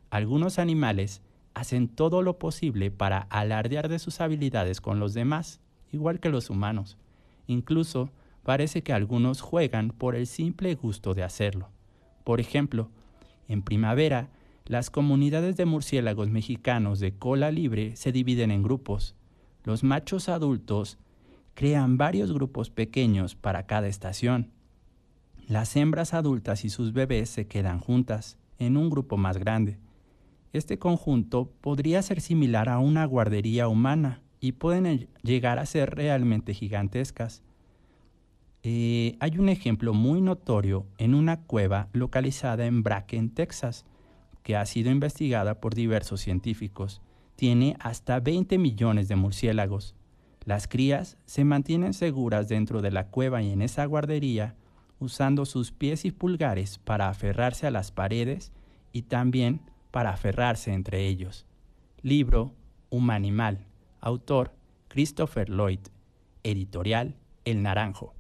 Algunos 0.10 0.58
animales 0.58 1.22
hacen 1.54 1.88
todo 1.88 2.24
lo 2.24 2.40
posible 2.40 2.90
para 2.90 3.20
alardear 3.30 3.90
de 3.90 4.00
sus 4.00 4.22
habilidades 4.22 4.82
con 4.82 5.00
los 5.00 5.14
demás, 5.14 5.60
igual 5.92 6.20
que 6.20 6.30
los 6.30 6.50
humanos. 6.50 6.98
Incluso 7.46 8.10
parece 8.42 8.82
que 8.82 8.92
algunos 8.92 9.42
juegan 9.42 9.90
por 9.90 10.16
el 10.16 10.26
simple 10.26 10.74
gusto 10.74 11.14
de 11.14 11.22
hacerlo. 11.22 11.70
Por 12.24 12.40
ejemplo, 12.40 12.90
en 13.48 13.62
primavera, 13.62 14.32
las 14.66 14.90
comunidades 14.90 15.58
de 15.58 15.66
murciélagos 15.66 16.30
mexicanos 16.32 17.00
de 17.00 17.20
cola 17.20 17.52
libre 17.52 17.96
se 17.98 18.12
dividen 18.12 18.50
en 18.50 18.64
grupos. 18.64 19.14
Los 19.64 19.84
machos 19.84 20.28
adultos 20.28 20.98
crean 21.54 22.00
varios 22.00 22.34
grupos 22.34 22.72
pequeños 22.72 23.36
para 23.36 23.68
cada 23.68 23.88
estación. 23.88 24.57
Las 25.48 25.78
hembras 25.78 26.14
adultas 26.14 26.66
y 26.66 26.70
sus 26.70 26.92
bebés 26.92 27.30
se 27.30 27.48
quedan 27.48 27.80
juntas, 27.80 28.38
en 28.60 28.76
un 28.76 28.90
grupo 28.90 29.16
más 29.16 29.38
grande. 29.38 29.78
Este 30.52 30.78
conjunto 30.78 31.54
podría 31.62 32.02
ser 32.02 32.20
similar 32.20 32.68
a 32.68 32.80
una 32.80 33.06
guardería 33.06 33.70
humana 33.70 34.22
y 34.42 34.52
pueden 34.52 35.08
llegar 35.24 35.58
a 35.58 35.66
ser 35.66 35.96
realmente 35.96 36.54
gigantescas. 36.54 37.44
Eh, 38.62 39.16
hay 39.22 39.38
un 39.38 39.48
ejemplo 39.48 39.94
muy 39.94 40.20
notorio 40.20 40.86
en 40.98 41.16
una 41.16 41.40
cueva 41.44 41.88
localizada 41.94 42.66
en 42.66 42.84
Bracken, 42.84 43.30
Texas, 43.30 43.86
que 44.44 44.58
ha 44.58 44.66
sido 44.66 44.92
investigada 44.92 45.62
por 45.62 45.76
diversos 45.76 46.20
científicos. 46.20 47.02
Tiene 47.38 47.78
hasta 47.80 48.20
20 48.20 48.58
millones 48.58 49.08
de 49.08 49.16
murciélagos. 49.16 49.96
Las 50.44 50.68
crías 50.68 51.18
se 51.26 51.46
mantienen 51.46 51.94
seguras 51.94 52.50
dentro 52.50 52.82
de 52.82 52.92
la 52.92 53.08
cueva 53.08 53.42
y 53.42 53.52
en 53.52 53.62
esa 53.62 53.86
guardería, 53.86 54.58
usando 55.00 55.46
sus 55.46 55.72
pies 55.72 56.06
y 56.06 56.12
pulgares 56.12 56.80
para 56.80 57.10
aferrarse 57.10 57.68
a 57.68 57.72
las 57.72 57.92
paredes 57.92 58.52
y 58.92 59.04
también 59.04 59.62
para 59.92 60.12
aferrarse 60.12 60.74
entre 60.74 61.08
ellos. 61.08 61.46
Libro 62.02 62.54
Un 62.90 63.10
animal. 63.10 63.66
Autor 64.02 64.54
Christopher 64.88 65.50
Lloyd. 65.50 65.80
Editorial 66.44 67.16
El 67.46 67.64
Naranjo. 67.64 68.17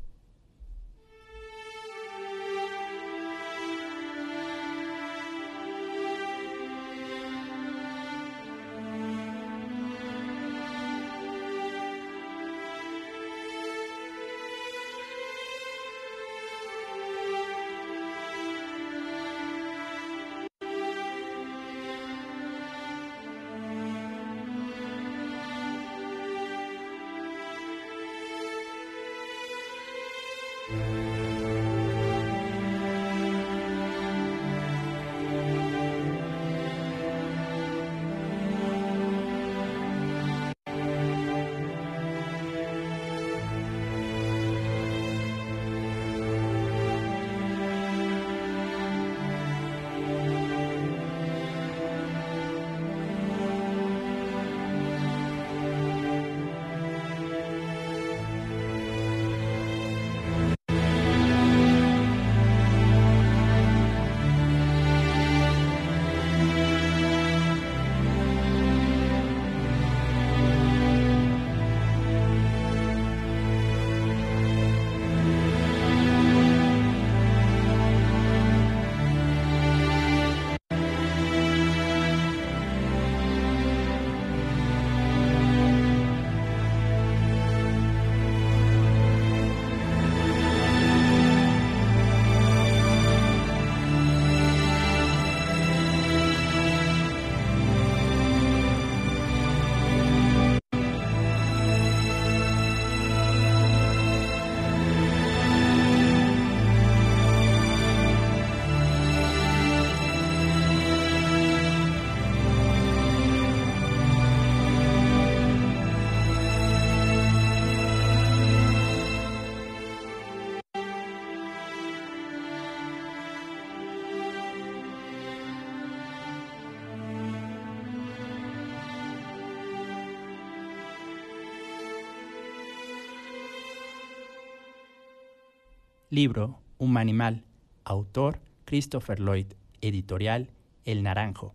Libro 136.09 136.61
Un 136.77 136.95
animal. 136.95 137.43
Autor 137.83 138.39
Christopher 138.63 139.19
Lloyd. 139.19 139.47
Editorial 139.81 140.51
El 140.85 141.03
Naranjo. 141.03 141.53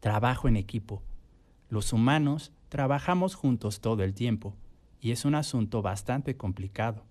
Trabajo 0.00 0.48
en 0.48 0.56
equipo. 0.56 1.04
Los 1.68 1.92
humanos 1.92 2.50
trabajamos 2.68 3.36
juntos 3.36 3.80
todo 3.80 4.02
el 4.02 4.12
tiempo 4.12 4.56
y 5.00 5.12
es 5.12 5.24
un 5.24 5.36
asunto 5.36 5.82
bastante 5.82 6.36
complicado. 6.36 7.04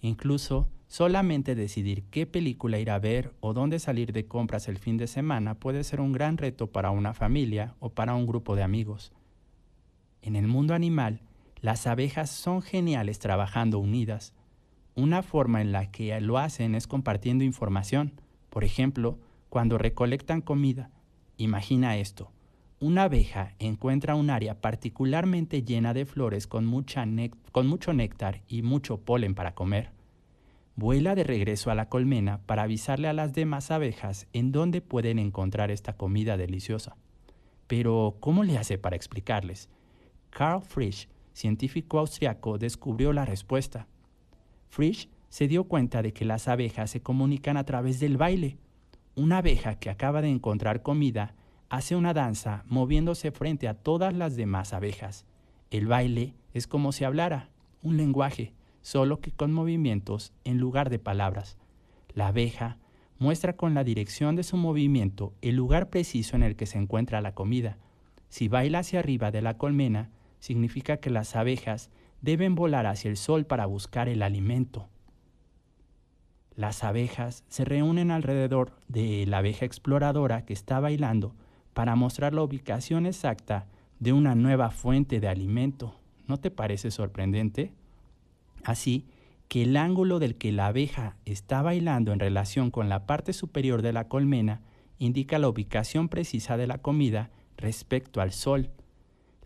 Incluso 0.00 0.66
solamente 0.88 1.54
decidir 1.54 2.04
qué 2.04 2.24
película 2.24 2.78
ir 2.78 2.90
a 2.90 2.98
ver 2.98 3.34
o 3.40 3.52
dónde 3.52 3.78
salir 3.78 4.14
de 4.14 4.26
compras 4.26 4.66
el 4.66 4.78
fin 4.78 4.96
de 4.96 5.08
semana 5.08 5.56
puede 5.56 5.84
ser 5.84 6.00
un 6.00 6.12
gran 6.12 6.38
reto 6.38 6.68
para 6.68 6.90
una 6.90 7.12
familia 7.12 7.74
o 7.80 7.90
para 7.90 8.14
un 8.14 8.26
grupo 8.26 8.56
de 8.56 8.62
amigos. 8.62 9.12
En 10.22 10.36
el 10.36 10.46
mundo 10.46 10.72
animal, 10.72 11.20
las 11.60 11.86
abejas 11.86 12.30
son 12.30 12.62
geniales 12.62 13.18
trabajando 13.18 13.78
unidas. 13.78 14.32
Una 15.00 15.22
forma 15.22 15.60
en 15.62 15.72
la 15.72 15.90
que 15.90 16.20
lo 16.20 16.38
hacen 16.38 16.74
es 16.74 16.86
compartiendo 16.86 17.42
información. 17.42 18.20
Por 18.50 18.64
ejemplo, 18.64 19.18
cuando 19.48 19.78
recolectan 19.78 20.42
comida, 20.42 20.90
Imagina 21.40 21.96
esto. 21.96 22.30
Una 22.80 23.04
abeja 23.04 23.54
encuentra 23.58 24.14
un 24.14 24.28
área 24.28 24.60
particularmente 24.60 25.62
llena 25.62 25.94
de 25.94 26.04
flores 26.04 26.46
con, 26.46 26.66
mucha 26.66 27.06
con 27.50 27.66
mucho 27.66 27.94
néctar 27.94 28.42
y 28.46 28.60
mucho 28.60 28.98
polen 28.98 29.34
para 29.34 29.54
comer. 29.54 29.90
Vuela 30.76 31.14
de 31.14 31.24
regreso 31.24 31.70
a 31.70 31.74
la 31.74 31.88
colmena 31.88 32.42
para 32.44 32.64
avisarle 32.64 33.08
a 33.08 33.14
las 33.14 33.32
demás 33.32 33.70
abejas 33.70 34.26
en 34.34 34.52
dónde 34.52 34.82
pueden 34.82 35.18
encontrar 35.18 35.70
esta 35.70 35.94
comida 35.94 36.36
deliciosa. 36.36 36.94
Pero, 37.66 38.18
¿cómo 38.20 38.44
le 38.44 38.58
hace 38.58 38.76
para 38.76 38.96
explicarles? 38.96 39.70
Carl 40.28 40.60
Frisch, 40.60 41.08
científico 41.32 42.00
austriaco, 42.00 42.58
descubrió 42.58 43.14
la 43.14 43.24
respuesta. 43.24 43.86
Frisch 44.70 45.10
se 45.28 45.48
dio 45.48 45.64
cuenta 45.64 46.00
de 46.00 46.12
que 46.12 46.24
las 46.24 46.46
abejas 46.46 46.90
se 46.90 47.02
comunican 47.02 47.56
a 47.56 47.64
través 47.64 47.98
del 47.98 48.16
baile. 48.16 48.56
Una 49.16 49.38
abeja 49.38 49.74
que 49.74 49.90
acaba 49.90 50.22
de 50.22 50.28
encontrar 50.28 50.82
comida 50.82 51.34
hace 51.68 51.96
una 51.96 52.14
danza 52.14 52.64
moviéndose 52.66 53.32
frente 53.32 53.66
a 53.66 53.74
todas 53.74 54.14
las 54.14 54.36
demás 54.36 54.72
abejas. 54.72 55.26
El 55.70 55.86
baile 55.86 56.34
es 56.54 56.68
como 56.68 56.92
si 56.92 57.04
hablara, 57.04 57.50
un 57.82 57.96
lenguaje, 57.96 58.54
solo 58.80 59.20
que 59.20 59.32
con 59.32 59.52
movimientos 59.52 60.32
en 60.44 60.58
lugar 60.58 60.88
de 60.88 61.00
palabras. 61.00 61.58
La 62.14 62.28
abeja 62.28 62.78
muestra 63.18 63.56
con 63.56 63.74
la 63.74 63.82
dirección 63.82 64.36
de 64.36 64.44
su 64.44 64.56
movimiento 64.56 65.34
el 65.42 65.56
lugar 65.56 65.90
preciso 65.90 66.36
en 66.36 66.44
el 66.44 66.54
que 66.54 66.66
se 66.66 66.78
encuentra 66.78 67.20
la 67.20 67.34
comida. 67.34 67.76
Si 68.28 68.46
baila 68.46 68.78
hacia 68.78 69.00
arriba 69.00 69.32
de 69.32 69.42
la 69.42 69.58
colmena, 69.58 70.10
significa 70.38 70.98
que 70.98 71.10
las 71.10 71.34
abejas 71.34 71.90
deben 72.20 72.54
volar 72.54 72.86
hacia 72.86 73.10
el 73.10 73.16
sol 73.16 73.46
para 73.46 73.66
buscar 73.66 74.08
el 74.08 74.22
alimento. 74.22 74.88
Las 76.54 76.84
abejas 76.84 77.44
se 77.48 77.64
reúnen 77.64 78.10
alrededor 78.10 78.72
de 78.88 79.24
la 79.26 79.38
abeja 79.38 79.64
exploradora 79.64 80.44
que 80.44 80.52
está 80.52 80.80
bailando 80.80 81.34
para 81.72 81.96
mostrar 81.96 82.34
la 82.34 82.42
ubicación 82.42 83.06
exacta 83.06 83.66
de 83.98 84.12
una 84.12 84.34
nueva 84.34 84.70
fuente 84.70 85.20
de 85.20 85.28
alimento. 85.28 85.94
¿No 86.26 86.38
te 86.38 86.50
parece 86.50 86.90
sorprendente? 86.90 87.72
Así 88.64 89.06
que 89.48 89.62
el 89.62 89.76
ángulo 89.76 90.18
del 90.18 90.36
que 90.36 90.52
la 90.52 90.66
abeja 90.66 91.16
está 91.24 91.62
bailando 91.62 92.12
en 92.12 92.20
relación 92.20 92.70
con 92.70 92.88
la 92.88 93.06
parte 93.06 93.32
superior 93.32 93.82
de 93.82 93.92
la 93.92 94.08
colmena 94.08 94.60
indica 94.98 95.38
la 95.38 95.48
ubicación 95.48 96.08
precisa 96.08 96.56
de 96.56 96.66
la 96.66 96.78
comida 96.78 97.30
respecto 97.56 98.20
al 98.20 98.32
sol. 98.32 98.70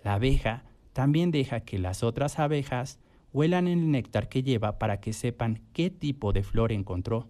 La 0.02 0.14
abeja 0.14 0.64
también 0.94 1.32
deja 1.32 1.60
que 1.60 1.78
las 1.78 2.02
otras 2.02 2.38
abejas 2.38 3.00
huelan 3.32 3.66
el 3.66 3.90
néctar 3.90 4.28
que 4.28 4.44
lleva 4.44 4.78
para 4.78 5.00
que 5.00 5.12
sepan 5.12 5.60
qué 5.72 5.90
tipo 5.90 6.32
de 6.32 6.44
flor 6.44 6.70
encontró. 6.70 7.28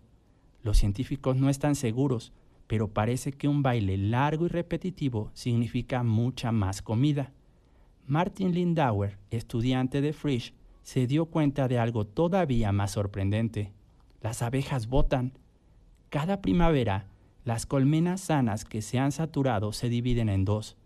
Los 0.63 0.77
científicos 0.77 1.37
no 1.37 1.49
están 1.49 1.75
seguros, 1.75 2.35
pero 2.67 2.89
parece 2.89 3.33
que 3.33 3.49
un 3.49 3.63
baile 3.63 3.97
largo 3.97 4.45
y 4.45 4.49
repetitivo 4.49 5.31
significa 5.33 6.03
mucha 6.03 6.53
más 6.53 6.83
comida. 6.83 7.33
Martin 8.07 8.53
Lindauer, 8.53 9.19
estudiante 9.31 10.03
de 10.03 10.13
Frisch, 10.13 10.53
se 10.83 11.07
dio 11.07 11.25
cuenta 11.25 11.67
de 11.67 11.79
algo 11.79 12.07
todavía 12.07 12.71
más 12.71 12.93
sorprendente. 12.93 13.73
Las 14.21 14.43
abejas 14.43 14.89
botan. 14.89 15.33
Cada 16.11 16.43
primavera, 16.43 17.07
las 17.45 17.65
colmenas 17.65 18.21
sanas 18.21 18.67
que 18.67 18.83
se 18.83 18.99
han 18.99 19.11
saturado 19.11 19.73
se 19.73 19.89
dividen 19.89 20.29
en 20.29 20.45
dos. 20.45 20.77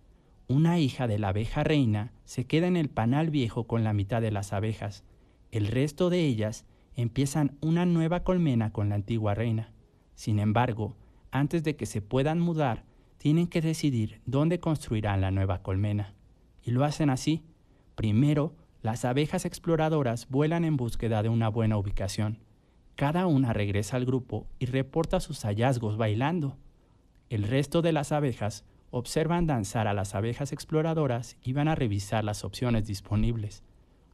Una 0.51 0.79
hija 0.79 1.07
de 1.07 1.19
la 1.19 1.29
abeja 1.29 1.63
reina 1.63 2.11
se 2.25 2.47
queda 2.47 2.69
en 2.69 2.79
el 2.79 2.89
panal 2.89 3.29
viejo 3.29 3.65
con 3.65 3.85
la 3.85 3.93
mitad 3.93 4.23
de 4.23 4.31
las 4.31 4.55
abejas. 4.55 5.05
El 5.53 5.67
resto 5.67 6.09
de 6.09 6.25
ellas 6.25 6.65
empiezan 6.97 7.59
una 7.61 7.85
nueva 7.85 8.25
colmena 8.25 8.73
con 8.73 8.89
la 8.89 8.95
antigua 8.95 9.35
reina. 9.35 9.73
Sin 10.15 10.39
embargo, 10.39 10.97
antes 11.31 11.65
de 11.65 11.77
que 11.77 11.85
se 11.85 12.01
puedan 12.01 12.41
mudar, 12.41 12.85
tienen 13.19 13.47
que 13.47 13.61
decidir 13.61 14.23
dónde 14.25 14.59
construirán 14.59 15.21
la 15.21 15.31
nueva 15.31 15.61
colmena. 15.63 16.15
Y 16.65 16.71
lo 16.71 16.83
hacen 16.87 17.11
así. 17.11 17.43
Primero, 17.95 18.55
las 18.81 19.05
abejas 19.05 19.45
exploradoras 19.45 20.29
vuelan 20.31 20.65
en 20.65 20.79
búsqueda 20.79 21.23
de 21.23 21.29
una 21.29 21.51
buena 21.51 21.77
ubicación. 21.77 22.39
Cada 22.95 23.27
una 23.27 23.53
regresa 23.53 23.99
al 23.99 24.07
grupo 24.07 24.47
y 24.59 24.65
reporta 24.65 25.21
sus 25.21 25.43
hallazgos 25.43 25.99
bailando. 25.99 26.57
El 27.29 27.43
resto 27.43 27.83
de 27.83 27.93
las 27.93 28.13
abejas 28.13 28.65
observan 28.91 29.47
danzar 29.47 29.87
a 29.87 29.95
las 29.95 30.15
abejas 30.15 30.53
exploradoras 30.53 31.37
y 31.43 31.53
van 31.53 31.69
a 31.69 31.75
revisar 31.75 32.25
las 32.25 32.45
opciones 32.45 32.87
disponibles. 32.87 33.63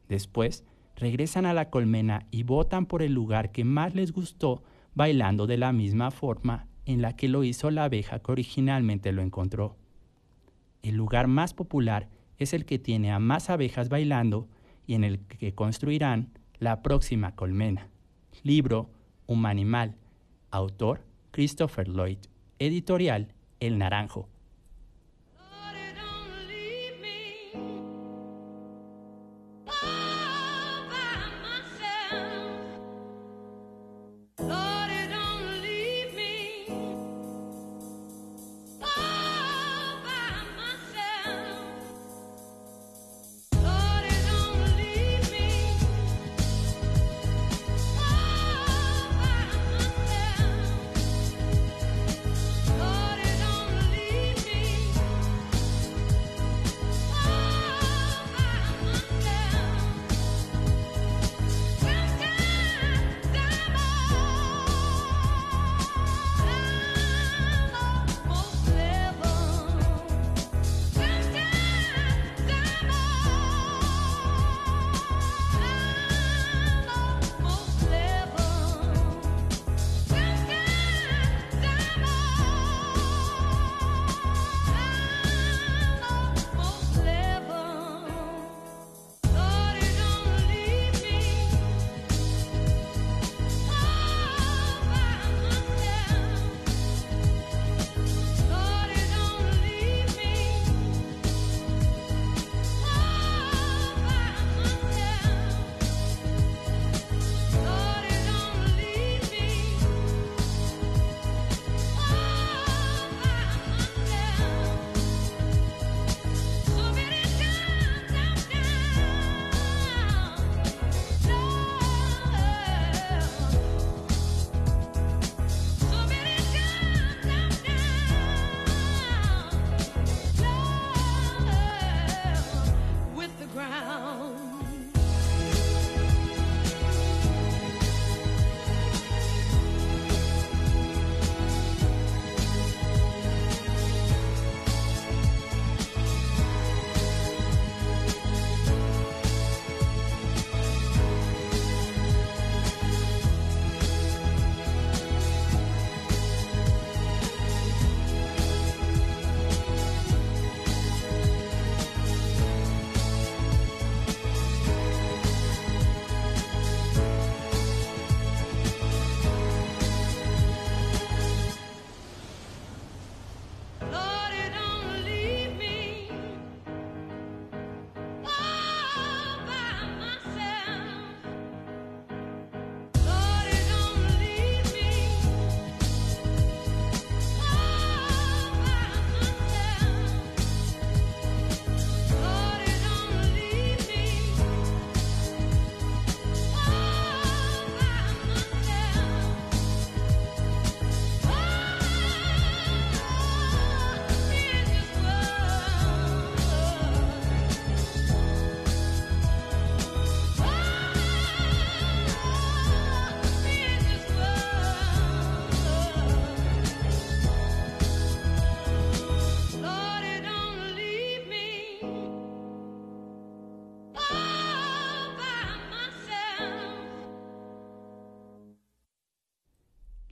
Después, 0.08 0.64
regresan 0.96 1.46
a 1.46 1.54
la 1.54 1.70
colmena 1.70 2.26
y 2.30 2.42
votan 2.42 2.86
por 2.86 3.02
el 3.02 3.12
lugar 3.12 3.52
que 3.52 3.64
más 3.64 3.94
les 3.94 4.12
gustó, 4.12 4.62
bailando 4.94 5.46
de 5.46 5.58
la 5.58 5.72
misma 5.72 6.10
forma 6.10 6.66
en 6.86 7.02
la 7.02 7.16
que 7.16 7.28
lo 7.28 7.44
hizo 7.44 7.70
la 7.70 7.84
abeja 7.84 8.20
que 8.20 8.32
originalmente 8.32 9.12
lo 9.12 9.22
encontró. 9.22 9.76
El 10.82 10.96
lugar 10.96 11.28
más 11.28 11.54
popular 11.54 12.08
es 12.38 12.52
el 12.52 12.66
que 12.66 12.78
tiene 12.78 13.10
a 13.10 13.18
más 13.18 13.50
abejas 13.50 13.88
bailando 13.88 14.48
y 14.86 14.94
en 14.94 15.04
el 15.04 15.20
que 15.20 15.54
construirán 15.54 16.38
la 16.58 16.82
próxima 16.82 17.34
colmena. 17.34 17.88
Libro 18.42 18.90
Humanimal. 19.26 19.96
Autor 20.50 21.04
Christopher 21.30 21.88
Lloyd. 21.88 22.18
Editorial 22.58 23.32
El 23.60 23.78
Naranjo. 23.78 24.28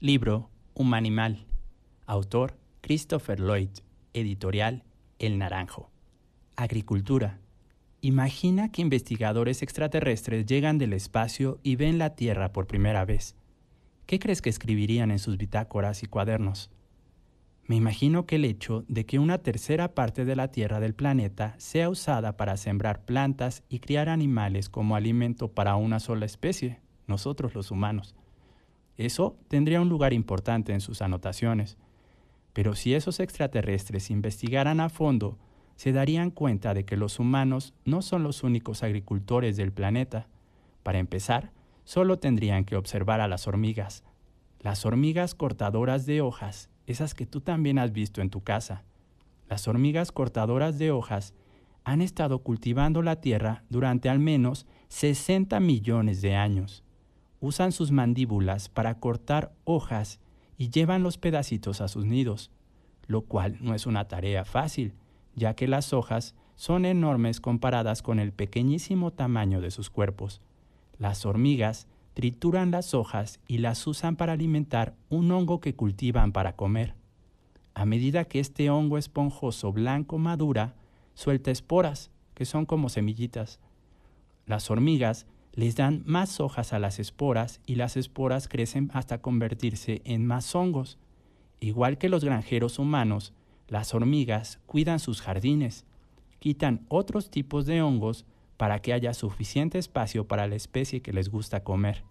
Libro 0.05 0.49
Humanimal. 0.73 1.45
Autor 2.07 2.57
Christopher 2.81 3.39
Lloyd. 3.39 3.69
Editorial 4.13 4.83
El 5.17 5.37
Naranjo. 5.37 5.91
Agricultura. 6.57 7.39
Imagina 8.01 8.69
que 8.69 8.81
investigadores 8.81 9.61
extraterrestres 9.61 10.45
llegan 10.45 10.77
del 10.77 10.91
espacio 10.91 11.61
y 11.63 11.77
ven 11.77 11.99
la 11.99 12.15
Tierra 12.15 12.51
por 12.51 12.67
primera 12.67 13.05
vez. 13.05 13.37
¿Qué 14.05 14.19
crees 14.19 14.41
que 14.41 14.49
escribirían 14.49 15.09
en 15.09 15.19
sus 15.19 15.37
bitácoras 15.37 16.03
y 16.03 16.07
cuadernos? 16.07 16.69
Me 17.67 17.77
imagino 17.77 18.25
que 18.25 18.35
el 18.35 18.43
hecho 18.43 18.83
de 18.89 19.05
que 19.05 19.19
una 19.19 19.37
tercera 19.37 19.95
parte 19.95 20.25
de 20.25 20.35
la 20.35 20.49
tierra 20.49 20.81
del 20.81 20.95
planeta 20.95 21.55
sea 21.59 21.87
usada 21.87 22.35
para 22.35 22.57
sembrar 22.57 23.05
plantas 23.05 23.63
y 23.69 23.79
criar 23.79 24.09
animales 24.09 24.67
como 24.67 24.97
alimento 24.97 25.53
para 25.53 25.77
una 25.77 26.01
sola 26.01 26.25
especie, 26.25 26.81
nosotros 27.07 27.55
los 27.55 27.71
humanos. 27.71 28.17
Eso 28.97 29.37
tendría 29.47 29.81
un 29.81 29.89
lugar 29.89 30.13
importante 30.13 30.73
en 30.73 30.81
sus 30.81 31.01
anotaciones. 31.01 31.77
Pero 32.53 32.75
si 32.75 32.93
esos 32.93 33.19
extraterrestres 33.19 34.09
investigaran 34.11 34.79
a 34.79 34.89
fondo, 34.89 35.37
se 35.75 35.91
darían 35.91 36.29
cuenta 36.29 36.73
de 36.73 36.85
que 36.85 36.97
los 36.97 37.19
humanos 37.19 37.73
no 37.83 38.01
son 38.01 38.23
los 38.23 38.43
únicos 38.43 38.83
agricultores 38.83 39.57
del 39.57 39.71
planeta. 39.71 40.27
Para 40.83 40.99
empezar, 40.99 41.51
solo 41.83 42.19
tendrían 42.19 42.65
que 42.65 42.75
observar 42.75 43.21
a 43.21 43.27
las 43.27 43.47
hormigas. 43.47 44.03
Las 44.59 44.85
hormigas 44.85 45.33
cortadoras 45.35 46.05
de 46.05 46.21
hojas 46.21 46.69
esas 46.87 47.13
que 47.13 47.25
tú 47.25 47.41
también 47.41 47.79
has 47.79 47.91
visto 47.91 48.21
en 48.21 48.29
tu 48.29 48.41
casa. 48.41 48.83
Las 49.49 49.67
hormigas 49.67 50.11
cortadoras 50.11 50.77
de 50.77 50.91
hojas 50.91 51.33
han 51.83 52.01
estado 52.01 52.39
cultivando 52.39 53.01
la 53.01 53.21
tierra 53.21 53.63
durante 53.69 54.09
al 54.09 54.19
menos 54.19 54.65
60 54.89 55.59
millones 55.59 56.21
de 56.21 56.35
años. 56.35 56.82
Usan 57.43 57.73
sus 57.73 57.91
mandíbulas 57.91 58.69
para 58.69 59.01
cortar 59.01 59.51
hojas 59.65 60.21
y 60.57 60.69
llevan 60.69 61.03
los 61.03 61.17
pedacitos 61.17 61.81
a 61.81 61.89
sus 61.89 62.05
nidos, 62.05 62.51
lo 63.05 63.23
cual 63.23 63.57
no 63.59 63.75
es 63.75 63.85
una 63.85 64.07
tarea 64.07 64.45
fácil, 64.45 64.93
ya 65.35 65.53
que 65.53 65.67
las 65.67 65.91
hojas 65.91 66.35
son 66.55 66.85
enormes 66.85 67.41
comparadas 67.41 68.01
con 68.01 68.19
el 68.19 68.31
pequeñísimo 68.31 69.11
tamaño 69.11 69.59
de 69.59 69.71
sus 69.71 69.89
cuerpos. 69.89 70.39
Las 70.99 71.25
hormigas 71.25 71.87
trituran 72.13 72.71
las 72.71 72.93
hojas 72.93 73.41
y 73.45 73.57
las 73.57 73.85
usan 73.87 74.15
para 74.15 74.31
alimentar 74.31 74.95
un 75.09 75.29
hongo 75.29 75.59
que 75.59 75.75
cultivan 75.75 76.31
para 76.31 76.55
comer. 76.55 76.95
A 77.73 77.83
medida 77.83 78.23
que 78.23 78.39
este 78.39 78.69
hongo 78.69 78.97
esponjoso 78.97 79.73
blanco 79.73 80.17
madura, 80.17 80.75
suelta 81.13 81.51
esporas, 81.51 82.09
que 82.35 82.45
son 82.45 82.65
como 82.65 82.87
semillitas. 82.87 83.59
Las 84.45 84.71
hormigas 84.71 85.25
les 85.53 85.75
dan 85.75 86.01
más 86.05 86.39
hojas 86.39 86.73
a 86.73 86.79
las 86.79 86.99
esporas 86.99 87.61
y 87.65 87.75
las 87.75 87.95
esporas 87.95 88.47
crecen 88.47 88.89
hasta 88.93 89.21
convertirse 89.21 90.01
en 90.03 90.25
más 90.25 90.53
hongos. 90.55 90.97
Igual 91.59 91.99
que 91.99 92.09
los 92.09 92.23
granjeros 92.25 92.79
humanos, 92.79 93.33
las 93.67 93.93
hormigas 93.93 94.59
cuidan 94.65 94.99
sus 94.99 95.21
jardines, 95.21 95.85
quitan 96.39 96.85
otros 96.89 97.29
tipos 97.29 97.65
de 97.65 97.83
hongos 97.83 98.25
para 98.57 98.79
que 98.79 98.93
haya 98.93 99.13
suficiente 99.13 99.77
espacio 99.77 100.27
para 100.27 100.47
la 100.47 100.55
especie 100.55 101.01
que 101.01 101.13
les 101.13 101.29
gusta 101.29 101.63
comer. 101.63 102.03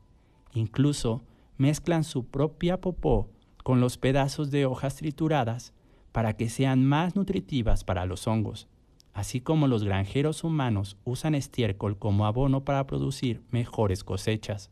Incluso 0.54 1.22
mezclan 1.58 2.04
su 2.04 2.24
propia 2.26 2.80
popó 2.80 3.28
con 3.64 3.80
los 3.80 3.98
pedazos 3.98 4.50
de 4.50 4.66
hojas 4.66 4.96
trituradas 4.96 5.72
para 6.12 6.36
que 6.36 6.48
sean 6.48 6.84
más 6.84 7.16
nutritivas 7.16 7.84
para 7.84 8.06
los 8.06 8.26
hongos, 8.26 8.68
así 9.12 9.40
como 9.40 9.68
los 9.68 9.84
granjeros 9.84 10.44
humanos 10.44 10.96
usan 11.04 11.34
estiércol 11.34 11.98
como 11.98 12.26
abono 12.26 12.64
para 12.64 12.86
producir 12.86 13.42
mejores 13.50 14.04
cosechas. 14.04 14.70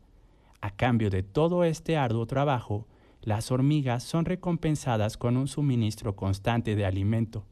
A 0.61 0.71
cambio 0.71 1.09
de 1.09 1.23
todo 1.23 1.63
este 1.63 1.97
arduo 1.97 2.25
trabajo, 2.25 2.87
las 3.21 3.51
hormigas 3.51 4.03
son 4.03 4.25
recompensadas 4.25 5.17
con 5.17 5.37
un 5.37 5.47
suministro 5.47 6.15
constante 6.15 6.75
de 6.75 6.85
alimento. 6.85 7.45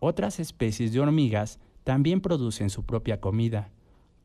Otras 0.00 0.40
especies 0.40 0.92
de 0.92 1.00
hormigas 1.00 1.58
también 1.84 2.20
producen 2.20 2.70
su 2.70 2.84
propia 2.84 3.20
comida. 3.20 3.70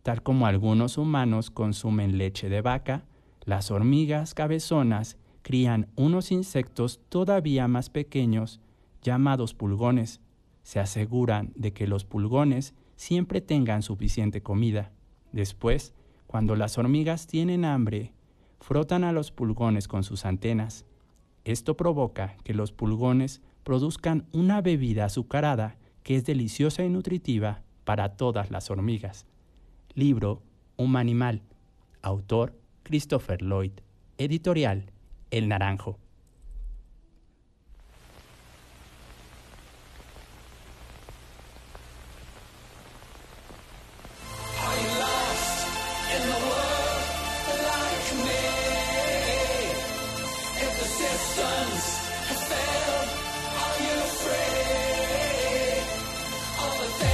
Tal 0.03 0.21
como 0.21 0.47
algunos 0.47 0.97
humanos 0.97 1.49
consumen 1.49 2.17
leche 2.17 2.49
de 2.49 2.61
vaca, 2.61 3.05
las 3.45 3.71
hormigas 3.71 4.33
cabezonas 4.33 5.17
crían 5.41 5.87
unos 5.95 6.31
insectos 6.31 7.01
todavía 7.09 7.67
más 7.67 7.89
pequeños 7.89 8.61
llamados 9.01 9.53
pulgones. 9.53 10.21
Se 10.63 10.79
aseguran 10.79 11.51
de 11.55 11.73
que 11.73 11.87
los 11.87 12.05
pulgones 12.05 12.73
siempre 12.95 13.41
tengan 13.41 13.83
suficiente 13.83 14.41
comida. 14.41 14.91
Después, 15.31 15.93
cuando 16.27 16.55
las 16.55 16.77
hormigas 16.77 17.27
tienen 17.27 17.65
hambre, 17.65 18.13
frotan 18.59 19.03
a 19.03 19.11
los 19.11 19.31
pulgones 19.31 19.87
con 19.87 20.03
sus 20.03 20.25
antenas. 20.25 20.85
Esto 21.43 21.75
provoca 21.75 22.37
que 22.43 22.53
los 22.53 22.71
pulgones 22.71 23.41
produzcan 23.63 24.25
una 24.31 24.61
bebida 24.61 25.05
azucarada 25.05 25.77
que 26.03 26.15
es 26.15 26.25
deliciosa 26.25 26.83
y 26.83 26.89
nutritiva 26.89 27.61
para 27.83 28.15
todas 28.15 28.51
las 28.51 28.69
hormigas. 28.71 29.25
Libro 29.93 30.41
Un 30.77 30.95
animal. 30.95 31.41
Autor 32.01 32.57
Christopher 32.83 33.41
Lloyd. 33.41 33.71
Editorial 34.17 34.91
El 35.31 35.47
Naranjo. 35.49 35.99
Emotions 51.35 51.97
have 52.27 52.43
failed. 52.47 53.09
Are 53.57 53.77
you 53.83 53.93
afraid 54.05 55.81
of 56.59 56.71
the 56.79 56.87
things. 56.99 57.12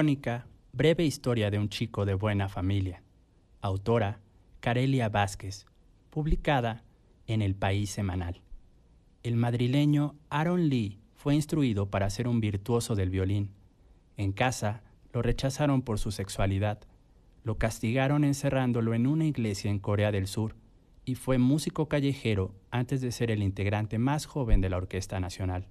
Crónica, 0.00 0.46
breve 0.72 1.04
historia 1.04 1.50
de 1.50 1.58
un 1.58 1.68
chico 1.68 2.06
de 2.06 2.14
buena 2.14 2.48
familia. 2.48 3.02
Autora, 3.60 4.20
Carelia 4.60 5.10
Vázquez. 5.10 5.66
Publicada 6.08 6.84
en 7.26 7.42
El 7.42 7.54
País 7.54 7.90
Semanal. 7.90 8.40
El 9.22 9.36
madrileño 9.36 10.14
Aaron 10.30 10.70
Lee 10.70 10.98
fue 11.16 11.34
instruido 11.34 11.90
para 11.90 12.08
ser 12.08 12.28
un 12.28 12.40
virtuoso 12.40 12.94
del 12.94 13.10
violín. 13.10 13.50
En 14.16 14.32
casa 14.32 14.82
lo 15.12 15.20
rechazaron 15.20 15.82
por 15.82 15.98
su 15.98 16.12
sexualidad. 16.12 16.78
Lo 17.44 17.58
castigaron 17.58 18.24
encerrándolo 18.24 18.94
en 18.94 19.06
una 19.06 19.26
iglesia 19.26 19.70
en 19.70 19.80
Corea 19.80 20.10
del 20.12 20.28
Sur 20.28 20.56
y 21.04 21.14
fue 21.14 21.36
músico 21.36 21.90
callejero 21.90 22.54
antes 22.70 23.02
de 23.02 23.12
ser 23.12 23.30
el 23.30 23.42
integrante 23.42 23.98
más 23.98 24.24
joven 24.24 24.62
de 24.62 24.70
la 24.70 24.78
Orquesta 24.78 25.20
Nacional. 25.20 25.66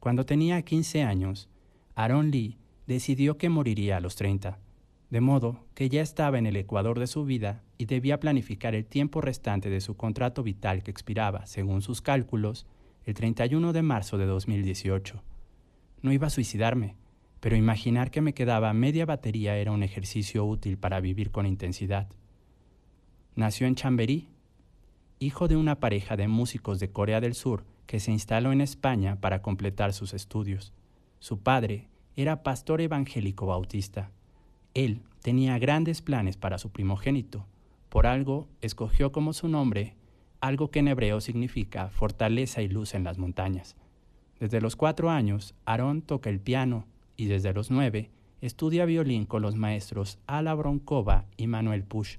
Cuando 0.00 0.24
tenía 0.24 0.62
15 0.62 1.02
años, 1.02 1.50
Aaron 1.94 2.30
Lee 2.30 2.56
decidió 2.88 3.36
que 3.36 3.50
moriría 3.50 3.98
a 3.98 4.00
los 4.00 4.16
30, 4.16 4.58
de 5.10 5.20
modo 5.20 5.66
que 5.74 5.90
ya 5.90 6.00
estaba 6.00 6.38
en 6.38 6.46
el 6.46 6.56
ecuador 6.56 6.98
de 6.98 7.06
su 7.06 7.26
vida 7.26 7.62
y 7.76 7.84
debía 7.84 8.18
planificar 8.18 8.74
el 8.74 8.86
tiempo 8.86 9.20
restante 9.20 9.68
de 9.68 9.82
su 9.82 9.94
contrato 9.94 10.42
vital 10.42 10.82
que 10.82 10.90
expiraba, 10.90 11.44
según 11.44 11.82
sus 11.82 12.00
cálculos, 12.00 12.66
el 13.04 13.12
31 13.12 13.74
de 13.74 13.82
marzo 13.82 14.16
de 14.16 14.24
2018. 14.24 15.22
No 16.00 16.12
iba 16.12 16.28
a 16.28 16.30
suicidarme, 16.30 16.96
pero 17.40 17.56
imaginar 17.56 18.10
que 18.10 18.22
me 18.22 18.32
quedaba 18.32 18.72
media 18.72 19.04
batería 19.04 19.58
era 19.58 19.70
un 19.70 19.82
ejercicio 19.82 20.46
útil 20.46 20.78
para 20.78 20.98
vivir 21.00 21.30
con 21.30 21.44
intensidad. 21.44 22.08
Nació 23.36 23.66
en 23.66 23.74
Chamberí, 23.74 24.28
hijo 25.18 25.46
de 25.46 25.56
una 25.56 25.78
pareja 25.78 26.16
de 26.16 26.26
músicos 26.26 26.80
de 26.80 26.90
Corea 26.90 27.20
del 27.20 27.34
Sur 27.34 27.66
que 27.84 28.00
se 28.00 28.12
instaló 28.12 28.50
en 28.50 28.62
España 28.62 29.20
para 29.20 29.42
completar 29.42 29.92
sus 29.92 30.14
estudios. 30.14 30.72
Su 31.18 31.40
padre 31.40 31.88
era 32.18 32.42
pastor 32.42 32.80
evangélico 32.80 33.46
bautista. 33.46 34.10
Él 34.74 35.02
tenía 35.22 35.56
grandes 35.60 36.02
planes 36.02 36.36
para 36.36 36.58
su 36.58 36.70
primogénito. 36.70 37.46
Por 37.88 38.08
algo 38.08 38.48
escogió 38.60 39.12
como 39.12 39.32
su 39.32 39.46
nombre 39.46 39.94
algo 40.40 40.72
que 40.72 40.80
en 40.80 40.88
hebreo 40.88 41.20
significa 41.20 41.90
fortaleza 41.90 42.60
y 42.60 42.66
luz 42.66 42.94
en 42.94 43.04
las 43.04 43.18
montañas. 43.18 43.76
Desde 44.40 44.60
los 44.60 44.74
cuatro 44.74 45.10
años, 45.10 45.54
Aarón 45.64 46.02
toca 46.02 46.28
el 46.28 46.40
piano 46.40 46.86
y 47.16 47.26
desde 47.26 47.52
los 47.52 47.70
nueve 47.70 48.10
estudia 48.40 48.84
violín 48.84 49.24
con 49.24 49.40
los 49.40 49.54
maestros 49.54 50.18
Ala 50.26 50.54
Bronkova 50.54 51.26
y 51.36 51.46
Manuel 51.46 51.84
Push. 51.84 52.16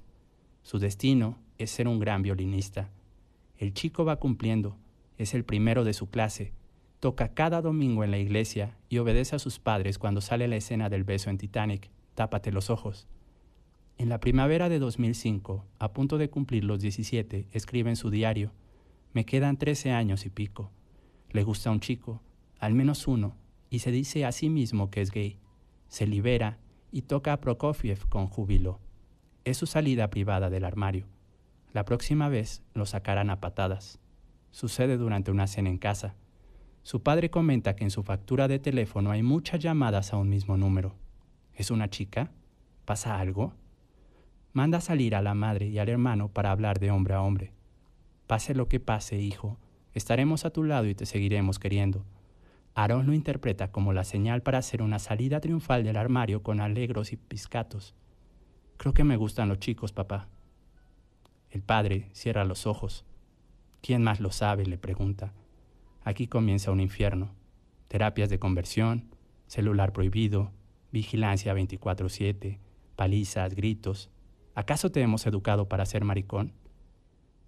Su 0.62 0.78
destino 0.78 1.36
es 1.58 1.70
ser 1.70 1.88
un 1.88 1.98
gran 1.98 2.22
violinista. 2.22 2.88
El 3.58 3.74
chico 3.74 4.06
va 4.06 4.16
cumpliendo, 4.16 4.78
es 5.18 5.34
el 5.34 5.44
primero 5.44 5.84
de 5.84 5.92
su 5.92 6.08
clase, 6.08 6.54
toca 7.00 7.32
cada 7.32 7.62
domingo 7.62 8.04
en 8.04 8.10
la 8.10 8.18
iglesia 8.18 8.76
y 8.90 8.98
obedece 8.98 9.34
a 9.34 9.38
sus 9.38 9.58
padres 9.58 9.98
cuando 9.98 10.20
sale 10.20 10.46
la 10.48 10.56
escena 10.56 10.90
del 10.90 11.04
beso 11.04 11.30
en 11.30 11.38
Titanic, 11.38 11.90
tápate 12.14 12.52
los 12.52 12.68
ojos. 12.68 13.08
En 13.96 14.10
la 14.10 14.20
primavera 14.20 14.68
de 14.68 14.78
2005, 14.78 15.64
a 15.78 15.92
punto 15.92 16.18
de 16.18 16.30
cumplir 16.30 16.64
los 16.64 16.80
17, 16.80 17.48
escribe 17.52 17.90
en 17.90 17.96
su 17.96 18.10
diario, 18.10 18.52
me 19.12 19.24
quedan 19.24 19.56
13 19.56 19.92
años 19.92 20.24
y 20.26 20.30
pico. 20.30 20.70
Le 21.30 21.42
gusta 21.42 21.70
un 21.70 21.80
chico, 21.80 22.22
al 22.58 22.74
menos 22.74 23.08
uno, 23.08 23.36
y 23.70 23.80
se 23.80 23.90
dice 23.90 24.24
a 24.24 24.32
sí 24.32 24.48
mismo 24.48 24.90
que 24.90 25.00
es 25.00 25.10
gay. 25.10 25.38
Se 25.88 26.06
libera 26.06 26.58
y 26.92 27.02
toca 27.02 27.32
a 27.32 27.40
Prokofiev 27.40 28.08
con 28.08 28.26
júbilo. 28.26 28.78
Es 29.44 29.56
su 29.56 29.66
salida 29.66 30.10
privada 30.10 30.50
del 30.50 30.64
armario. 30.64 31.06
La 31.72 31.84
próxima 31.84 32.28
vez 32.28 32.62
lo 32.74 32.84
sacarán 32.84 33.30
a 33.30 33.40
patadas. 33.40 34.00
Sucede 34.50 34.96
durante 34.96 35.30
una 35.30 35.46
cena 35.46 35.70
en 35.70 35.78
casa. 35.78 36.14
Su 36.82 37.02
padre 37.02 37.30
comenta 37.30 37.76
que 37.76 37.84
en 37.84 37.90
su 37.90 38.02
factura 38.02 38.48
de 38.48 38.58
teléfono 38.58 39.10
hay 39.10 39.22
muchas 39.22 39.60
llamadas 39.60 40.12
a 40.12 40.16
un 40.16 40.28
mismo 40.28 40.56
número. 40.56 40.94
¿Es 41.54 41.70
una 41.70 41.90
chica? 41.90 42.30
¿Pasa 42.84 43.18
algo? 43.18 43.52
Manda 44.52 44.80
salir 44.80 45.14
a 45.14 45.22
la 45.22 45.34
madre 45.34 45.68
y 45.68 45.78
al 45.78 45.88
hermano 45.88 46.28
para 46.28 46.50
hablar 46.50 46.80
de 46.80 46.90
hombre 46.90 47.14
a 47.14 47.22
hombre. 47.22 47.52
Pase 48.26 48.54
lo 48.54 48.68
que 48.68 48.80
pase, 48.80 49.18
hijo, 49.18 49.58
estaremos 49.92 50.44
a 50.44 50.50
tu 50.50 50.64
lado 50.64 50.86
y 50.86 50.94
te 50.94 51.06
seguiremos 51.06 51.58
queriendo. 51.58 52.04
Aarón 52.74 53.06
lo 53.06 53.12
interpreta 53.12 53.70
como 53.70 53.92
la 53.92 54.04
señal 54.04 54.42
para 54.42 54.58
hacer 54.58 54.82
una 54.82 54.98
salida 54.98 55.40
triunfal 55.40 55.84
del 55.84 55.96
armario 55.96 56.42
con 56.42 56.60
alegros 56.60 57.12
y 57.12 57.16
piscatos. 57.16 57.94
Creo 58.76 58.94
que 58.94 59.04
me 59.04 59.16
gustan 59.16 59.48
los 59.48 59.58
chicos, 59.58 59.92
papá. 59.92 60.28
El 61.50 61.62
padre 61.62 62.08
cierra 62.12 62.44
los 62.44 62.66
ojos. 62.66 63.04
¿Quién 63.82 64.02
más 64.02 64.20
lo 64.20 64.30
sabe? 64.30 64.64
le 64.64 64.78
pregunta. 64.78 65.32
Aquí 66.10 66.26
comienza 66.26 66.72
un 66.72 66.80
infierno. 66.80 67.36
Terapias 67.86 68.28
de 68.30 68.40
conversión, 68.40 69.14
celular 69.46 69.92
prohibido, 69.92 70.50
vigilancia 70.90 71.54
24/7, 71.54 72.58
palizas, 72.96 73.54
gritos. 73.54 74.10
¿Acaso 74.56 74.90
te 74.90 75.02
hemos 75.02 75.24
educado 75.28 75.68
para 75.68 75.86
ser 75.86 76.02
maricón? 76.02 76.52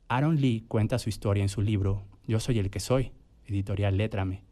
Aaron 0.07 0.41
Lee 0.41 0.65
cuenta 0.69 1.01
su 1.01 1.09
historia 1.09 1.43
en 1.43 1.49
su 1.49 1.61
libro 1.61 2.05
Yo 2.29 2.39
soy 2.39 2.61
el 2.61 2.71
que 2.71 2.79
soy, 2.79 3.11
editorial 3.47 3.97
Létrame, 3.97 4.45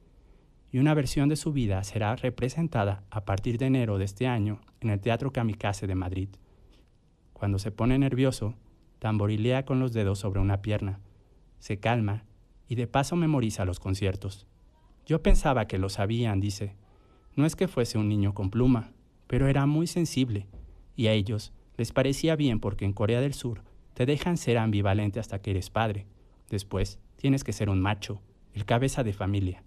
y 0.73 0.81
una 0.81 0.93
versión 0.95 1.29
de 1.29 1.37
su 1.37 1.53
vida 1.53 1.85
será 1.85 2.17
representada 2.17 3.05
a 3.11 3.25
partir 3.25 3.59
de 3.59 3.67
enero 3.67 3.97
de 3.97 4.07
este 4.07 4.27
año 4.27 4.61
en 4.81 4.91
el 4.91 4.99
Teatro 4.99 5.31
Kamikaze 5.31 5.87
de 5.87 5.95
Madrid. 5.95 6.31
Cuando 7.33 7.61
se 7.61 7.71
pone 7.71 7.97
nervioso, 7.97 8.57
tamborilea 8.99 9.65
con 9.65 9.79
los 9.79 9.93
dedos 9.93 10.19
sobre 10.19 10.41
una 10.41 10.63
pierna, 10.63 10.99
se 11.61 11.79
calma 11.79 12.25
y 12.71 12.77
de 12.77 12.87
paso 12.87 13.17
memoriza 13.17 13.65
los 13.65 13.81
conciertos. 13.81 14.47
Yo 15.05 15.25
pensaba 15.25 15.67
que 15.67 15.77
lo 15.77 15.89
sabían, 15.89 16.39
dice. 16.39 16.77
No 17.35 17.45
es 17.45 17.57
que 17.57 17.67
fuese 17.67 17.99
un 17.99 18.09
niño 18.09 18.33
con 18.33 18.49
pluma, 18.49 18.93
pero 19.27 19.49
era 19.49 19.67
muy 19.67 19.89
sensible, 19.89 20.47
y 20.95 21.09
a 21.09 21.13
ellos 21.13 21.53
les 21.77 21.91
parecía 21.91 22.37
bien 22.37 22.61
porque 22.61 22.85
en 22.85 22.93
Corea 22.93 23.21
del 23.21 23.35
Sur 23.35 23.65
te 23.95 24.07
dejan 24.07 24.37
ser 24.37 24.57
ambivalente 24.57 25.19
hasta 25.19 25.43
que 25.43 25.51
eres 25.51 25.69
padre. 25.69 26.07
Después 26.49 27.01
tienes 27.17 27.43
que 27.43 27.53
ser 27.53 27.71
un 27.71 27.81
macho, 27.81 28.23
el 28.55 28.65
cabeza 28.65 29.03
de 29.03 29.15
familia. 29.15 29.65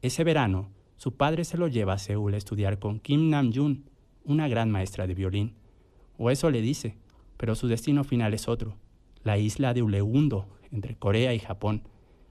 Ese 0.00 0.22
verano, 0.22 0.70
su 0.96 1.16
padre 1.16 1.44
se 1.44 1.58
lo 1.58 1.66
lleva 1.66 1.94
a 1.94 1.98
Seúl 1.98 2.34
a 2.34 2.36
estudiar 2.36 2.78
con 2.78 3.00
Kim 3.00 3.30
Nam-jun, 3.30 3.90
una 4.22 4.46
gran 4.46 4.70
maestra 4.70 5.08
de 5.08 5.14
violín. 5.14 5.56
O 6.16 6.30
eso 6.30 6.52
le 6.52 6.62
dice, 6.62 6.98
pero 7.36 7.56
su 7.56 7.66
destino 7.66 8.04
final 8.04 8.32
es 8.32 8.46
otro, 8.46 8.76
la 9.24 9.38
isla 9.38 9.74
de 9.74 9.82
Uleundo, 9.82 10.46
entre 10.70 10.94
Corea 10.94 11.34
y 11.34 11.40
Japón. 11.40 11.82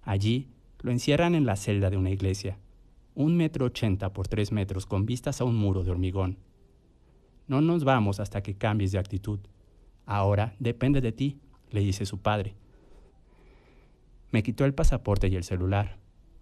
Allí 0.08 0.48
lo 0.80 0.92
encierran 0.92 1.36
en 1.36 1.46
la 1.46 1.58
celda 1.58 1.90
de 1.90 1.98
una 1.98 2.12
iglesia, 2.12 2.58
un 3.14 3.36
metro 3.36 3.66
ochenta 3.66 4.14
por 4.14 4.30
tres 4.30 4.54
metros 4.54 4.86
con 4.86 5.06
vistas 5.06 5.42
a 5.42 5.44
un 5.44 5.58
muro 5.58 5.84
de 5.84 5.92
hormigón. 5.92 6.38
No 7.46 7.60
nos 7.60 7.84
vamos 7.84 8.22
hasta 8.22 8.42
que 8.42 8.56
cambies 8.56 8.94
de 8.94 9.00
actitud. 9.00 9.40
Ahora 10.06 10.56
depende 10.60 11.02
de 11.02 11.12
ti, 11.12 11.42
le 11.72 11.82
dice 11.82 12.06
su 12.06 12.20
padre. 12.20 12.56
Me 14.32 14.44
quitó 14.44 14.64
el 14.64 14.74
pasaporte 14.74 15.28
y 15.28 15.36
el 15.36 15.44
celular. 15.44 15.98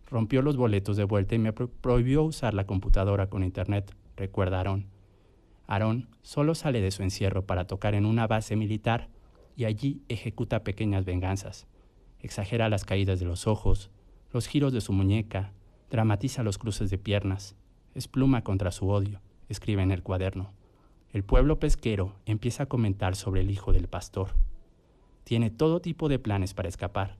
Rompió 0.05 0.43
los 0.43 0.57
boletos 0.57 0.95
de 0.95 1.03
vuelta 1.03 1.34
y 1.34 1.39
me 1.39 1.51
pro 1.51 1.68
prohibió 1.68 2.22
usar 2.22 2.53
la 2.53 2.68
computadora 2.68 3.32
con 3.32 3.43
internet, 3.43 3.95
recuerda 4.16 4.57
Aarón. 4.57 4.86
Aarón 5.66 6.07
solo 6.22 6.53
sale 6.53 6.82
de 6.82 6.91
su 6.91 7.01
encierro 7.01 7.47
para 7.47 7.66
tocar 7.66 7.95
en 7.95 8.05
una 8.05 8.28
base 8.28 8.55
militar 8.55 9.09
y 9.55 9.66
allí 9.66 10.03
ejecuta 10.07 10.63
pequeñas 10.63 11.03
venganzas. 11.03 11.66
Exagera 12.26 12.69
las 12.69 12.86
caídas 12.86 13.19
de 13.19 13.28
los 13.28 13.45
ojos, 13.45 13.91
los 14.34 14.47
giros 14.47 14.73
de 14.73 14.82
su 14.82 14.93
muñeca, 14.93 15.51
dramatiza 15.91 16.41
los 16.41 16.57
cruces 16.57 16.89
de 16.89 16.97
piernas, 16.97 17.55
es 17.93 18.07
pluma 18.07 18.43
contra 18.43 18.71
su 18.71 18.89
odio, 18.89 19.21
escribe 19.47 19.84
en 19.84 19.91
el 19.91 20.01
cuaderno. 20.01 20.51
El 21.13 21.23
pueblo 21.23 21.59
pesquero 21.59 22.15
empieza 22.26 22.63
a 22.63 22.65
comentar 22.65 23.15
sobre 23.15 23.41
el 23.41 23.51
hijo 23.51 23.73
del 23.73 23.88
pastor. 23.88 24.30
Tiene 25.23 25.51
todo 25.51 25.82
tipo 25.82 26.09
de 26.09 26.17
planes 26.17 26.55
para 26.55 26.67
escapar. 26.67 27.15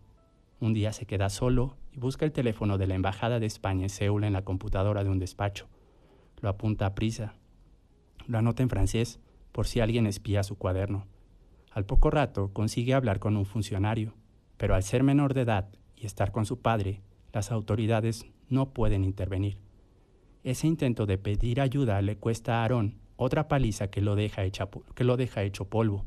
Un 0.60 0.74
día 0.74 0.92
se 0.92 1.06
queda 1.06 1.30
solo 1.30 1.78
y 1.92 2.00
busca 2.00 2.26
el 2.26 2.32
teléfono 2.32 2.80
de 2.80 2.88
la 2.88 2.96
Embajada 2.96 3.40
de 3.40 3.46
España 3.46 3.84
en 3.84 3.92
Seúl 3.92 4.24
en 4.24 4.34
la 4.34 4.44
computadora 4.44 5.04
de 5.04 5.12
un 5.12 5.20
despacho. 5.20 5.68
Lo 6.42 6.50
apunta 6.50 6.88
a 6.88 6.96
prisa. 6.96 7.36
Lo 8.26 8.40
anota 8.40 8.64
en 8.64 8.70
francés 8.70 9.20
por 9.52 9.68
si 9.68 9.82
alguien 9.82 10.08
espía 10.08 10.42
su 10.42 10.58
cuaderno. 10.58 11.06
Al 11.70 11.86
poco 11.86 12.10
rato 12.10 12.52
consigue 12.54 12.96
hablar 12.96 13.20
con 13.20 13.38
un 13.38 13.46
funcionario, 13.46 14.16
pero 14.58 14.76
al 14.76 14.84
ser 14.84 15.04
menor 15.04 15.34
de 15.34 15.42
edad 15.42 15.68
y 15.96 16.06
estar 16.06 16.32
con 16.32 16.46
su 16.46 16.62
padre, 16.62 17.02
las 17.34 17.52
autoridades 17.52 18.26
no 18.50 18.70
pueden 18.70 19.04
intervenir. 19.04 19.58
Ese 20.44 20.68
intento 20.68 21.06
de 21.06 21.18
pedir 21.18 21.60
ayuda 21.60 22.02
le 22.02 22.18
cuesta 22.18 22.60
a 22.60 22.62
Aarón 22.62 23.00
otra 23.18 23.48
paliza 23.48 23.88
que 23.90 24.02
lo, 24.02 24.16
deja 24.16 24.44
hecho 24.44 25.66
polvo, 25.66 26.06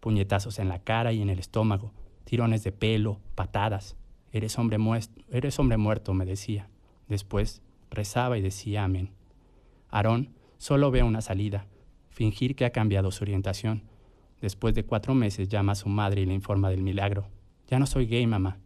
puñetazos 0.00 0.58
en 0.58 0.68
la 0.68 0.78
cara 0.78 1.12
y 1.12 1.20
en 1.20 1.30
el 1.30 1.38
estómago, 1.38 1.92
tirones 2.24 2.62
de 2.64 2.72
pelo, 2.72 3.20
patadas. 3.34 3.96
Eres 4.32 4.58
hombre, 4.58 4.78
eres 5.30 5.58
hombre 5.58 5.76
muerto, 5.76 6.14
me 6.14 6.24
decía. 6.24 6.68
Después 7.08 7.62
rezaba 7.90 8.38
y 8.38 8.42
decía 8.42 8.84
amén. 8.84 9.10
Aarón 9.90 10.34
solo 10.58 10.90
ve 10.90 11.02
una 11.02 11.20
salida, 11.20 11.66
fingir 12.08 12.56
que 12.56 12.64
ha 12.64 12.70
cambiado 12.70 13.10
su 13.10 13.24
orientación. 13.24 13.82
Después 14.40 14.74
de 14.74 14.84
cuatro 14.84 15.14
meses 15.14 15.48
llama 15.48 15.72
a 15.72 15.76
su 15.76 15.88
madre 15.88 16.22
y 16.22 16.26
le 16.26 16.34
informa 16.34 16.70
del 16.70 16.82
milagro. 16.82 17.28
Ya 17.68 17.78
no 17.78 17.86
soy 17.86 18.06
gay, 18.06 18.26
mamá. 18.26 18.58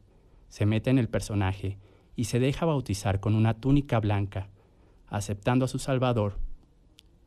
Se 0.48 0.66
mete 0.66 0.90
en 0.90 0.98
el 0.98 1.08
personaje 1.08 1.78
y 2.16 2.24
se 2.24 2.40
deja 2.40 2.66
bautizar 2.66 3.20
con 3.20 3.34
una 3.34 3.54
túnica 3.54 4.00
blanca, 4.00 4.48
aceptando 5.06 5.64
a 5.64 5.68
su 5.68 5.78
Salvador 5.78 6.38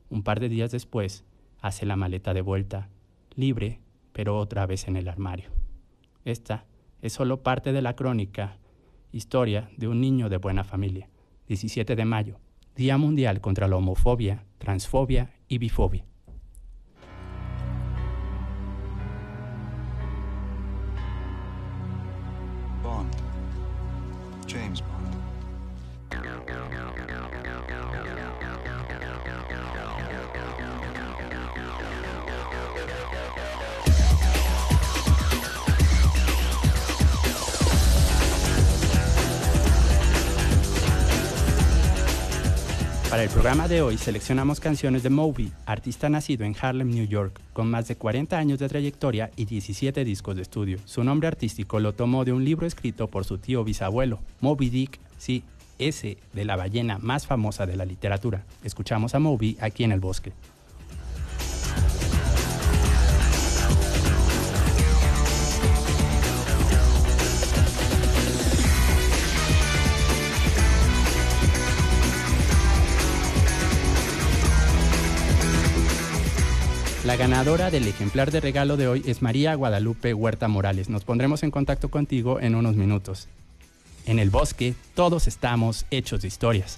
Un 0.10 0.24
par 0.24 0.40
de 0.40 0.50
días 0.50 0.72
después, 0.72 1.24
hace 1.62 1.86
la 1.86 1.96
maleta 1.96 2.34
de 2.34 2.42
vuelta, 2.42 2.90
libre, 3.36 3.80
pero 4.12 4.38
otra 4.38 4.66
vez 4.66 4.88
en 4.88 4.98
el 4.98 5.08
armario. 5.08 5.50
Esta 6.26 6.66
es 7.02 7.14
solo 7.14 7.44
parte 7.44 7.72
de 7.72 7.82
la 7.82 7.96
crónica, 7.96 8.58
historia 9.12 9.70
de 9.78 9.88
un 9.88 10.02
niño 10.02 10.28
de 10.28 10.38
buena 10.38 10.64
familia. 10.64 11.10
17 11.48 11.96
de 11.96 12.06
mayo, 12.06 12.40
Día 12.76 12.98
Mundial 12.98 13.42
contra 13.42 13.68
la 13.68 13.78
Homofobia, 13.78 14.46
Transfobia 14.58 15.34
y 15.48 15.58
Bifobia. 15.58 16.06
Para 43.22 43.30
el 43.30 43.34
programa 43.36 43.68
de 43.68 43.84
hoy 43.84 44.00
seleccionamos 44.00 44.60
canciones 44.60 45.04
de 45.04 45.12
Moby, 45.12 45.52
artista 45.68 46.10
nacido 46.10 46.44
en 46.44 46.56
Harlem, 46.60 46.90
New 46.90 47.06
York, 47.06 47.40
con 47.54 47.70
más 47.70 47.88
de 47.88 47.96
40 47.96 48.36
años 48.36 48.58
de 48.58 48.68
trayectoria 48.68 49.30
y 49.36 49.46
17 49.46 50.04
discos 50.04 50.36
de 50.36 50.42
estudio. 50.42 50.80
Su 50.86 51.04
nombre 51.04 51.28
artístico 51.28 51.80
lo 51.80 51.94
tomó 51.94 52.26
de 52.26 52.34
un 52.34 52.44
libro 52.44 52.66
escrito 52.66 53.10
por 53.10 53.24
su 53.24 53.38
tío 53.38 53.64
bisabuelo, 53.64 54.18
Moby 54.40 54.72
Dick, 54.72 55.00
sí, 55.20 55.44
ese 55.78 56.18
de 56.34 56.46
la 56.46 56.56
ballena 56.56 56.98
más 56.98 57.28
famosa 57.28 57.68
de 57.68 57.76
la 57.76 57.86
literatura. 57.86 58.44
Escuchamos 58.64 59.14
a 59.14 59.20
Moby 59.20 59.56
aquí 59.62 59.84
en 59.84 59.92
el 59.92 60.00
bosque. 60.00 60.34
La 77.04 77.16
ganadora 77.16 77.72
del 77.72 77.88
ejemplar 77.88 78.30
de 78.30 78.40
regalo 78.42 78.78
de 78.78 78.88
hoy 78.88 79.02
es 79.08 79.24
María 79.24 79.56
Guadalupe 79.56 80.14
Huerta 80.14 80.48
Morales. 80.48 80.88
Nos 80.88 81.04
pondremos 81.04 81.42
en 81.42 81.50
contacto 81.50 81.90
contigo 81.90 82.40
en 82.40 82.54
unos 82.54 82.76
minutos. 82.76 83.28
En 84.06 84.20
el 84.20 84.30
bosque 84.30 84.76
todos 84.94 85.26
estamos 85.26 85.88
hechos 85.90 86.22
de 86.22 86.28
historias. 86.28 86.78